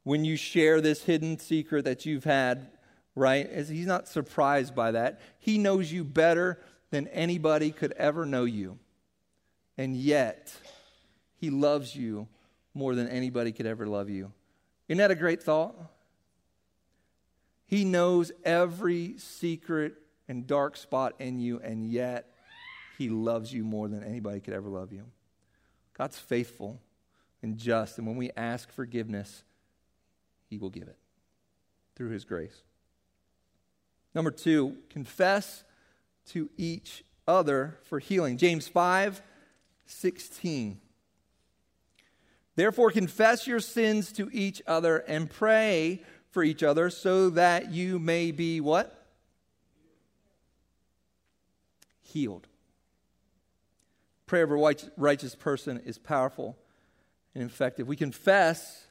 when 0.04 0.26
you 0.26 0.36
share 0.36 0.82
this 0.82 1.04
hidden 1.04 1.38
secret 1.38 1.86
that 1.86 2.06
you've 2.06 2.24
had, 2.24 2.68
right? 3.16 3.50
He's 3.52 3.86
not 3.86 4.08
surprised 4.08 4.74
by 4.74 4.92
that. 4.92 5.20
He 5.38 5.58
knows 5.58 5.92
you 5.92 6.04
better 6.04 6.60
than 6.90 7.08
anybody 7.10 7.72
could 7.72 7.92
ever 7.94 8.26
know 8.26 8.46
you. 8.46 8.80
And 9.78 9.96
yet, 9.96 10.54
he 11.40 11.50
loves 11.50 11.96
you 11.96 12.28
more 12.74 12.96
than 12.96 13.08
anybody 13.08 13.52
could 13.52 13.66
ever 13.66 13.88
love 13.88 14.10
you. 14.10 14.32
Isn't 14.88 14.98
that 15.00 15.12
a 15.12 15.16
great 15.16 15.42
thought? 15.42 15.76
He 17.66 17.86
knows 17.86 18.32
every 18.44 19.18
secret 19.18 19.96
and 20.28 20.46
dark 20.46 20.76
spot 20.76 21.16
in 21.20 21.40
you, 21.40 21.60
and 21.60 21.86
yet 21.86 22.34
he 22.98 23.10
loves 23.10 23.54
you 23.54 23.64
more 23.64 23.88
than 23.88 24.04
anybody 24.04 24.40
could 24.40 24.54
ever 24.54 24.70
love 24.70 24.92
you. 24.92 25.06
God's 25.98 26.20
faithful 26.20 26.82
and 27.42 27.58
just, 27.58 27.98
and 27.98 28.08
when 28.08 28.16
we 28.16 28.32
ask 28.38 28.72
forgiveness, 28.72 29.44
He 30.50 30.58
will 30.58 30.70
give 30.70 30.88
it 30.88 30.98
through 31.96 32.10
His 32.10 32.24
grace. 32.24 32.62
Number 34.14 34.32
two, 34.32 34.78
confess 34.90 35.64
to 36.28 36.50
each 36.58 37.04
other 37.28 37.80
for 37.84 38.00
healing. 38.00 38.38
James 38.38 38.68
5 38.68 39.22
16. 39.86 40.80
Therefore, 42.62 42.92
confess 42.92 43.48
your 43.48 43.60
sins 43.60 44.12
to 44.12 44.30
each 44.32 44.62
other 44.68 45.00
and 45.00 45.28
pray 45.28 46.04
for 46.30 46.44
each 46.44 46.62
other 46.62 46.92
so 46.92 47.32
that 47.32 47.72
you 47.72 47.98
may 47.98 48.30
be 48.30 48.62
what? 48.62 49.08
Healed 52.04 52.48
prayer 54.32 54.44
of 54.44 54.52
a 54.52 54.76
righteous 54.96 55.34
person 55.36 55.82
is 55.86 55.98
powerful 55.98 56.56
and 57.34 57.44
effective. 57.44 57.86
We 57.86 57.98
confess 57.98 58.86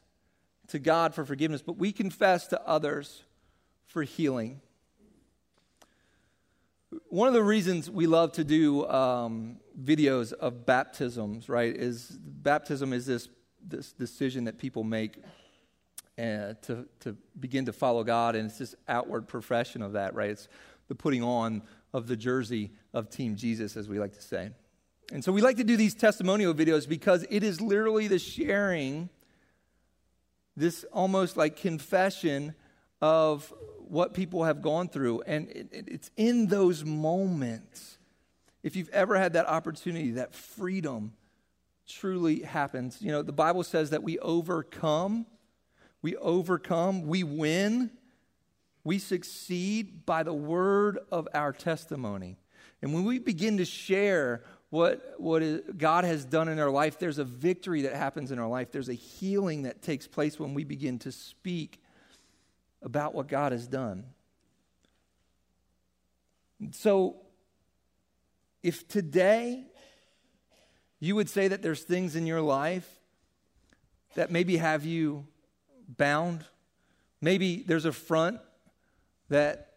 to 0.67 0.77
God 0.77 1.15
for 1.15 1.25
forgiveness, 1.25 1.63
but 1.63 1.77
we 1.77 1.93
confess 1.93 2.47
to 2.47 2.61
others 2.67 3.23
for 3.87 4.03
healing. 4.03 4.59
One 7.07 7.27
of 7.29 7.33
the 7.33 7.41
reasons 7.41 7.89
we 7.89 8.05
love 8.05 8.33
to 8.33 8.43
do 8.43 8.85
um, 8.87 9.61
videos 9.81 10.31
of 10.31 10.65
baptisms, 10.65 11.49
right, 11.49 11.73
is 11.73 12.19
baptism 12.21 12.93
is 12.93 13.07
this, 13.07 13.27
this 13.67 13.91
decision 13.93 14.45
that 14.45 14.57
people 14.57 14.83
make 14.83 15.17
uh, 16.17 16.53
to, 16.61 16.85
to 16.99 17.15
begin 17.39 17.65
to 17.65 17.73
follow 17.73 18.03
God, 18.03 18.35
and 18.35 18.49
it's 18.49 18.59
this 18.59 18.75
outward 18.87 19.27
profession 19.27 19.81
of 19.81 19.93
that, 19.93 20.13
right? 20.13 20.29
It's 20.29 20.47
the 20.87 20.95
putting 20.95 21.23
on 21.23 21.63
of 21.93 22.07
the 22.07 22.15
jersey 22.15 22.71
of 22.93 23.09
Team 23.09 23.35
Jesus, 23.35 23.75
as 23.75 23.87
we 23.87 23.99
like 23.99 24.13
to 24.13 24.21
say. 24.21 24.51
And 25.11 25.23
so 25.23 25.31
we 25.31 25.41
like 25.41 25.57
to 25.57 25.63
do 25.63 25.75
these 25.75 25.93
testimonial 25.93 26.53
videos 26.53 26.87
because 26.87 27.25
it 27.29 27.43
is 27.43 27.59
literally 27.59 28.07
the 28.07 28.19
sharing, 28.19 29.09
this 30.55 30.85
almost 30.93 31.35
like 31.35 31.57
confession 31.57 32.55
of 33.01 33.53
what 33.79 34.13
people 34.13 34.43
have 34.45 34.61
gone 34.61 34.87
through. 34.87 35.21
And 35.21 35.49
it, 35.49 35.67
it, 35.71 35.85
it's 35.89 36.11
in 36.15 36.47
those 36.47 36.85
moments, 36.85 37.97
if 38.63 38.75
you've 38.75 38.89
ever 38.89 39.17
had 39.17 39.33
that 39.33 39.47
opportunity, 39.47 40.11
that 40.11 40.33
freedom 40.33 41.13
truly 41.91 42.41
happens. 42.41 43.01
You 43.01 43.11
know, 43.11 43.21
the 43.21 43.31
Bible 43.31 43.63
says 43.63 43.89
that 43.89 44.03
we 44.03 44.17
overcome 44.19 45.25
We 46.03 46.15
overcome, 46.17 47.05
we 47.05 47.23
win, 47.23 47.91
we 48.83 48.97
succeed 48.97 50.03
by 50.03 50.23
the 50.23 50.33
word 50.33 50.97
of 51.11 51.27
our 51.33 51.53
testimony. 51.53 52.37
And 52.81 52.91
when 52.93 53.05
we 53.05 53.19
begin 53.19 53.57
to 53.57 53.65
share 53.65 54.43
what, 54.71 55.13
what 55.17 55.43
is, 55.43 55.61
God 55.77 56.03
has 56.03 56.25
done 56.25 56.47
in 56.47 56.57
our 56.57 56.71
life, 56.71 56.97
there's 56.97 57.19
a 57.19 57.23
victory 57.23 57.83
that 57.83 57.93
happens 57.93 58.31
in 58.31 58.39
our 58.39 58.47
life. 58.47 58.71
There's 58.71 58.89
a 58.89 58.95
healing 58.95 59.63
that 59.63 59.83
takes 59.83 60.07
place 60.07 60.39
when 60.39 60.55
we 60.55 60.63
begin 60.63 60.97
to 60.99 61.11
speak 61.11 61.79
about 62.81 63.13
what 63.13 63.27
God 63.27 63.51
has 63.51 63.67
done. 63.67 64.05
So, 66.71 67.17
if 68.63 68.87
today 68.87 69.65
you 71.01 71.15
would 71.15 71.29
say 71.29 71.49
that 71.49 71.61
there's 71.61 71.81
things 71.81 72.15
in 72.15 72.25
your 72.25 72.41
life 72.41 72.87
that 74.13 74.31
maybe 74.31 74.57
have 74.57 74.85
you 74.85 75.25
bound, 75.97 76.45
maybe 77.19 77.63
there's 77.67 77.85
a 77.85 77.91
front 77.91 78.39
that 79.29 79.71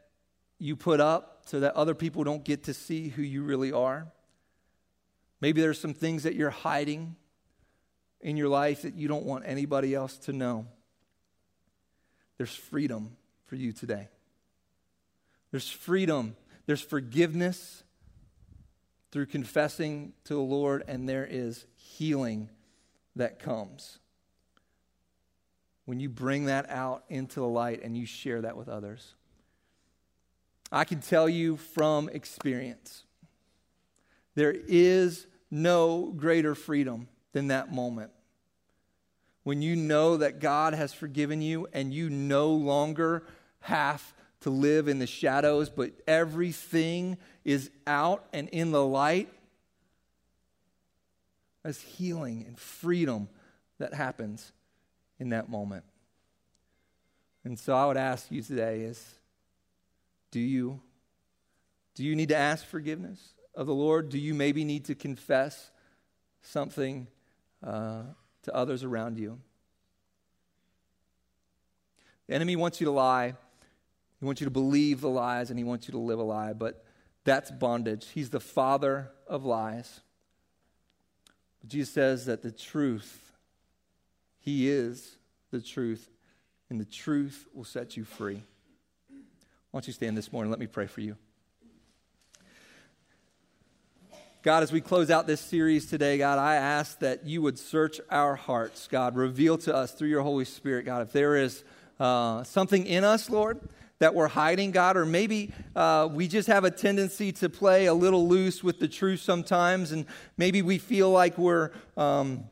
you 0.59 0.77
put 0.77 1.01
up 1.01 1.41
so 1.47 1.61
that 1.61 1.75
other 1.75 1.95
people 1.95 2.25
don't 2.25 2.45
get 2.45 2.65
to 2.65 2.75
see 2.75 3.09
who 3.09 3.23
you 3.23 3.43
really 3.43 3.73
are. 3.73 4.07
Maybe 5.41 5.61
there's 5.61 5.81
some 5.81 5.95
things 5.95 6.25
that 6.25 6.35
you're 6.35 6.51
hiding 6.51 7.17
in 8.21 8.37
your 8.37 8.49
life 8.49 8.83
that 8.83 8.95
you 8.95 9.09
don't 9.09 9.25
want 9.25 9.45
anybody 9.47 9.95
else 9.95 10.19
to 10.19 10.33
know. 10.33 10.67
There's 12.37 12.55
freedom 12.55 13.17
for 13.47 13.57
you 13.57 13.73
today. 13.73 14.09
There's 15.53 15.71
freedom, 15.71 16.37
there's 16.67 16.81
forgiveness 16.81 17.84
through 19.14 19.27
confessing 19.27 20.12
to 20.24 20.35
the 20.35 20.40
Lord, 20.40 20.83
and 20.88 21.09
there 21.09 21.24
is 21.24 21.66
healing 21.77 22.50
that 23.14 23.38
comes 23.38 24.00
when 25.85 26.00
you 26.00 26.09
bring 26.09 26.46
that 26.46 26.68
out 26.68 27.05
into 27.09 27.38
the 27.38 27.46
light 27.46 27.81
and 27.85 27.96
you 27.96 28.07
share 28.07 28.40
that 28.40 28.57
with 28.57 28.68
others. 28.68 29.14
I 30.72 30.83
can 30.83 31.00
tell 31.00 31.29
you 31.29 31.57
from 31.57 32.09
experience, 32.09 33.05
there 34.35 34.50
is 34.66 35.29
no 35.48 36.12
greater 36.16 36.57
freedom 36.57 37.07
than 37.33 37.46
that 37.46 37.72
moment. 37.72 38.11
When 39.44 39.62
you 39.62 39.77
know 39.77 40.16
that 40.16 40.40
God 40.40 40.74
has 40.74 40.92
forgiven 40.92 41.40
you 41.40 41.68
and 41.72 41.94
you 41.94 42.11
no 42.11 42.48
longer 42.48 43.29
have 43.61 44.12
to 44.40 44.50
live 44.50 44.88
in 44.88 44.98
the 44.98 45.07
shadows, 45.07 45.70
but 45.70 45.92
everything 46.09 47.16
is 47.45 47.71
out 47.87 48.25
and 48.33 48.49
in 48.49 48.73
the 48.73 48.85
light, 48.85 49.29
there's 51.63 51.81
healing 51.81 52.45
and 52.47 52.59
freedom 52.59 53.29
that 53.79 53.95
happens 53.95 54.53
in 55.19 55.31
that 55.31 55.49
moment. 55.49 55.85
And 57.45 57.59
so 57.59 57.75
I 57.75 57.87
would 57.87 57.97
ask 57.97 58.31
you 58.31 58.43
today 58.43 58.81
is 58.81 59.03
do 60.31 60.41
you 60.41 60.81
do 61.95 62.03
you 62.05 62.17
need 62.17 62.31
to 62.31 62.37
ask 62.37 62.67
forgiveness? 62.67 63.35
of 63.55 63.67
the 63.67 63.75
Lord? 63.75 64.09
Do 64.09 64.19
you 64.19 64.35
maybe 64.35 64.65
need 64.65 64.85
to 64.87 64.95
confess 64.95 65.71
something 66.43 67.07
uh, 67.63 68.03
to 68.43 68.55
others 68.55 68.85
around 68.85 69.19
you? 69.19 69.39
The 72.27 72.35
enemy 72.35 72.57
wants 72.57 72.81
you 72.81 72.87
to 72.87 72.91
lie. 72.91 73.35
He 74.19 74.25
wants 74.25 74.41
you 74.41 74.47
to 74.47 74.51
believe 74.51 75.01
the 75.01 75.09
lies 75.09 75.51
and 75.51 75.59
he 75.59 75.65
wants 75.65 75.87
you 75.87 75.93
to 75.93 75.99
live 75.99 76.19
a 76.19 76.23
lie, 76.23 76.53
but 76.53 76.84
that's 77.25 77.51
bondage. 77.51 78.07
He's 78.15 78.31
the 78.31 78.41
father 78.41 79.11
of 79.27 79.45
lies. 79.45 80.01
But 81.61 81.71
Jesus 81.71 81.93
says 81.93 82.27
that 82.27 82.43
the 82.43 82.53
truth, 82.53 83.33
he 84.39 84.69
is 84.69 85.17
the 85.51 85.61
truth, 85.61 86.11
and 86.69 86.81
the 86.81 86.85
truth 86.85 87.47
will 87.55 87.65
set 87.65 87.97
you 87.97 88.05
free. 88.05 88.43
Why 89.71 89.81
don't 89.81 89.87
you 89.87 89.93
stand 89.93 90.17
this 90.17 90.33
morning? 90.33 90.51
Let 90.51 90.61
me 90.61 90.67
pray 90.67 90.87
for 90.87 91.01
you. 91.01 91.17
God, 94.43 94.63
as 94.63 94.71
we 94.71 94.83
close 94.83 95.11
out 95.11 95.27
this 95.27 95.41
series 95.41 95.87
today, 95.87 96.19
God, 96.19 96.39
I 96.39 96.57
ask 96.57 96.99
that 96.99 97.25
you 97.25 97.41
would 97.41 97.59
search 97.59 97.99
our 98.11 98.37
hearts, 98.37 98.87
God. 98.89 99.17
Reveal 99.17 99.57
to 99.59 99.75
us 99.75 99.93
through 99.93 100.09
your 100.09 100.21
Holy 100.21 100.45
Spirit, 100.45 100.85
God, 100.85 101.01
if 101.01 101.13
there 101.13 101.37
is 101.37 101.65
uh, 101.99 102.45
something 102.45 102.85
in 102.85 103.05
us, 103.05 103.31
Lord, 103.31 103.59
that 104.05 104.14
we're 104.14 104.29
hiding, 104.29 104.71
God, 104.71 104.99
or 104.99 105.07
maybe 105.07 105.51
uh, 105.75 106.07
we 106.12 106.29
just 106.29 106.47
have 106.49 106.64
a 106.64 106.71
tendency 106.71 107.33
to 107.33 107.49
play 107.49 107.87
a 107.87 107.95
little 107.95 108.29
loose 108.29 108.62
with 108.62 108.79
the 108.79 108.87
truth 108.87 109.21
sometimes, 109.21 109.93
and 109.93 110.05
maybe 110.37 110.61
we 110.61 110.77
feel 110.77 111.11
like 111.11 111.38
we're 111.38 111.71
um, 111.97 112.45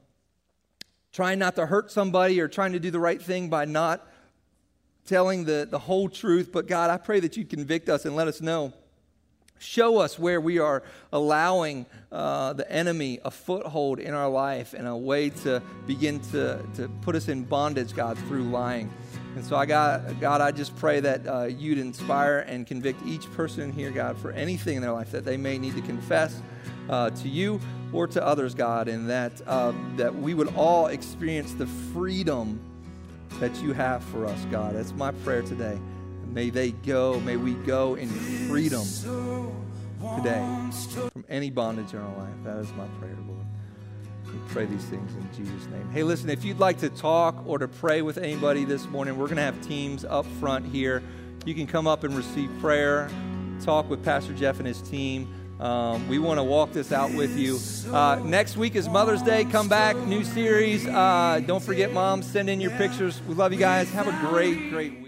trying 1.13 1.39
not 1.39 1.55
to 1.57 1.67
hurt 1.67 1.93
somebody 1.93 2.41
or 2.41 2.49
trying 2.49 2.73
to 2.73 2.81
do 2.81 2.91
the 2.91 2.99
right 2.99 3.21
thing 3.21 3.51
by 3.51 3.67
not 3.67 4.09
telling 5.05 5.45
the, 5.45 5.69
the 5.71 5.79
whole 5.79 6.09
truth. 6.09 6.51
But 6.51 6.67
God, 6.67 6.89
I 6.89 6.97
pray 6.97 7.21
that 7.21 7.37
you 7.37 7.45
convict 7.45 7.91
us 7.91 8.07
and 8.07 8.17
let 8.17 8.29
us 8.29 8.41
know 8.41 8.73
Show 9.63 9.99
us 9.99 10.19
where 10.19 10.41
we 10.41 10.59
are 10.59 10.83
allowing 11.13 11.87
uh, 12.11 12.53
the 12.53 12.71
enemy 12.71 13.21
a 13.25 13.31
foothold 13.31 14.01
in 14.01 14.13
our 14.13 14.29
life 14.29 14.75
and 14.75 14.89
a 14.89 14.97
way 14.97 15.31
to 15.31 15.63
begin 15.87 16.19
to, 16.33 16.61
to 16.75 16.89
put 17.03 17.15
us 17.15 17.29
in 17.29 17.45
bondage, 17.45 17.95
God, 17.95 18.19
through 18.19 18.43
lying. 18.43 18.93
And 19.35 19.45
so, 19.45 19.57
I 19.57 19.65
got, 19.65 20.21
God, 20.21 20.41
I 20.41 20.53
just 20.53 20.77
pray 20.77 21.01
that 21.01 21.27
uh, 21.27 21.45
you'd 21.45 21.79
inspire 21.79 22.41
and 22.41 22.67
convict 22.67 23.01
each 23.07 23.33
person 23.33 23.73
here, 23.73 23.91
God, 23.91 24.19
for 24.19 24.31
anything 24.33 24.77
in 24.77 24.83
their 24.83 24.93
life 24.93 25.11
that 25.13 25.25
they 25.25 25.37
may 25.37 25.59
need 25.59 25.75
to 25.75 25.81
confess 25.83 26.41
uh, 26.91 27.11
to 27.11 27.29
you 27.29 27.61
or 27.93 28.07
to 28.09 28.25
others, 28.25 28.55
God, 28.55 28.89
and 28.89 29.09
that, 29.09 29.33
uh, 29.47 29.73
that 29.97 30.15
we 30.15 30.35
would 30.35 30.55
all 30.55 30.89
experience 30.89 31.53
the 31.55 31.67
freedom 31.67 32.61
that 33.41 33.55
you 33.63 33.73
have 33.73 34.05
for 34.05 34.27
us, 34.27 34.45
God. 34.51 34.75
That's 34.75 34.93
my 34.93 35.13
prayer 35.13 35.43
today. 35.43 35.79
May 36.27 36.51
they 36.51 36.73
go, 36.73 37.21
may 37.21 37.37
we 37.37 37.55
go 37.55 37.95
in 37.95 38.09
freedom 38.49 38.85
today 40.17 40.71
from 41.13 41.25
any 41.29 41.51
bondage 41.51 41.93
in 41.93 42.01
our 42.01 42.17
life. 42.19 42.35
That 42.45 42.59
is 42.59 42.73
my 42.73 42.87
prayer, 42.99 43.17
Lord. 43.27 43.47
We 44.33 44.39
pray 44.49 44.65
these 44.65 44.85
things 44.85 45.13
in 45.15 45.29
Jesus' 45.37 45.67
name. 45.69 45.89
Hey, 45.91 46.03
listen, 46.03 46.31
if 46.31 46.45
you'd 46.45 46.59
like 46.59 46.79
to 46.79 46.89
talk 46.89 47.45
or 47.47 47.59
to 47.59 47.69
pray 47.69 48.01
with 48.03 48.17
anybody 48.17 48.65
this 48.65 48.87
morning, 48.87 49.19
we're 49.19 49.27
going 49.27 49.37
to 49.37 49.43
have 49.43 49.61
teams 49.63 50.05
up 50.05 50.25
front 50.41 50.67
here. 50.67 51.03
You 51.45 51.55
can 51.55 51.67
come 51.67 51.87
up 51.87 52.05
and 52.05 52.17
receive 52.17 52.51
prayer, 52.61 53.11
talk 53.63 53.91
with 53.91 54.03
Pastor 54.05 54.33
Jeff 54.33 54.59
and 54.59 54.67
his 54.67 54.81
team. 54.81 55.29
Um, 55.61 56.09
we 56.09 56.19
want 56.19 56.39
to 56.39 56.45
walk 56.45 56.73
this 56.73 56.93
out 56.93 57.13
with 57.13 57.37
you. 57.37 57.59
Uh, 57.95 58.17
next 58.25 58.57
week 58.57 58.75
is 58.75 58.89
Mother's 58.89 59.23
Day. 59.23 59.45
Come 59.45 59.69
back, 59.69 59.97
new 59.97 60.25
series. 60.25 60.87
Uh, 60.89 61.41
don't 61.47 61.63
forget, 61.63 61.93
Mom, 61.93 62.23
send 62.23 62.49
in 62.51 62.61
your 62.61 62.73
pictures. 62.73 63.21
We 63.29 63.35
love 63.35 63.53
you 63.53 63.59
guys. 63.59 63.91
Have 63.93 64.09
a 64.09 64.29
great, 64.29 64.71
great. 64.71 65.02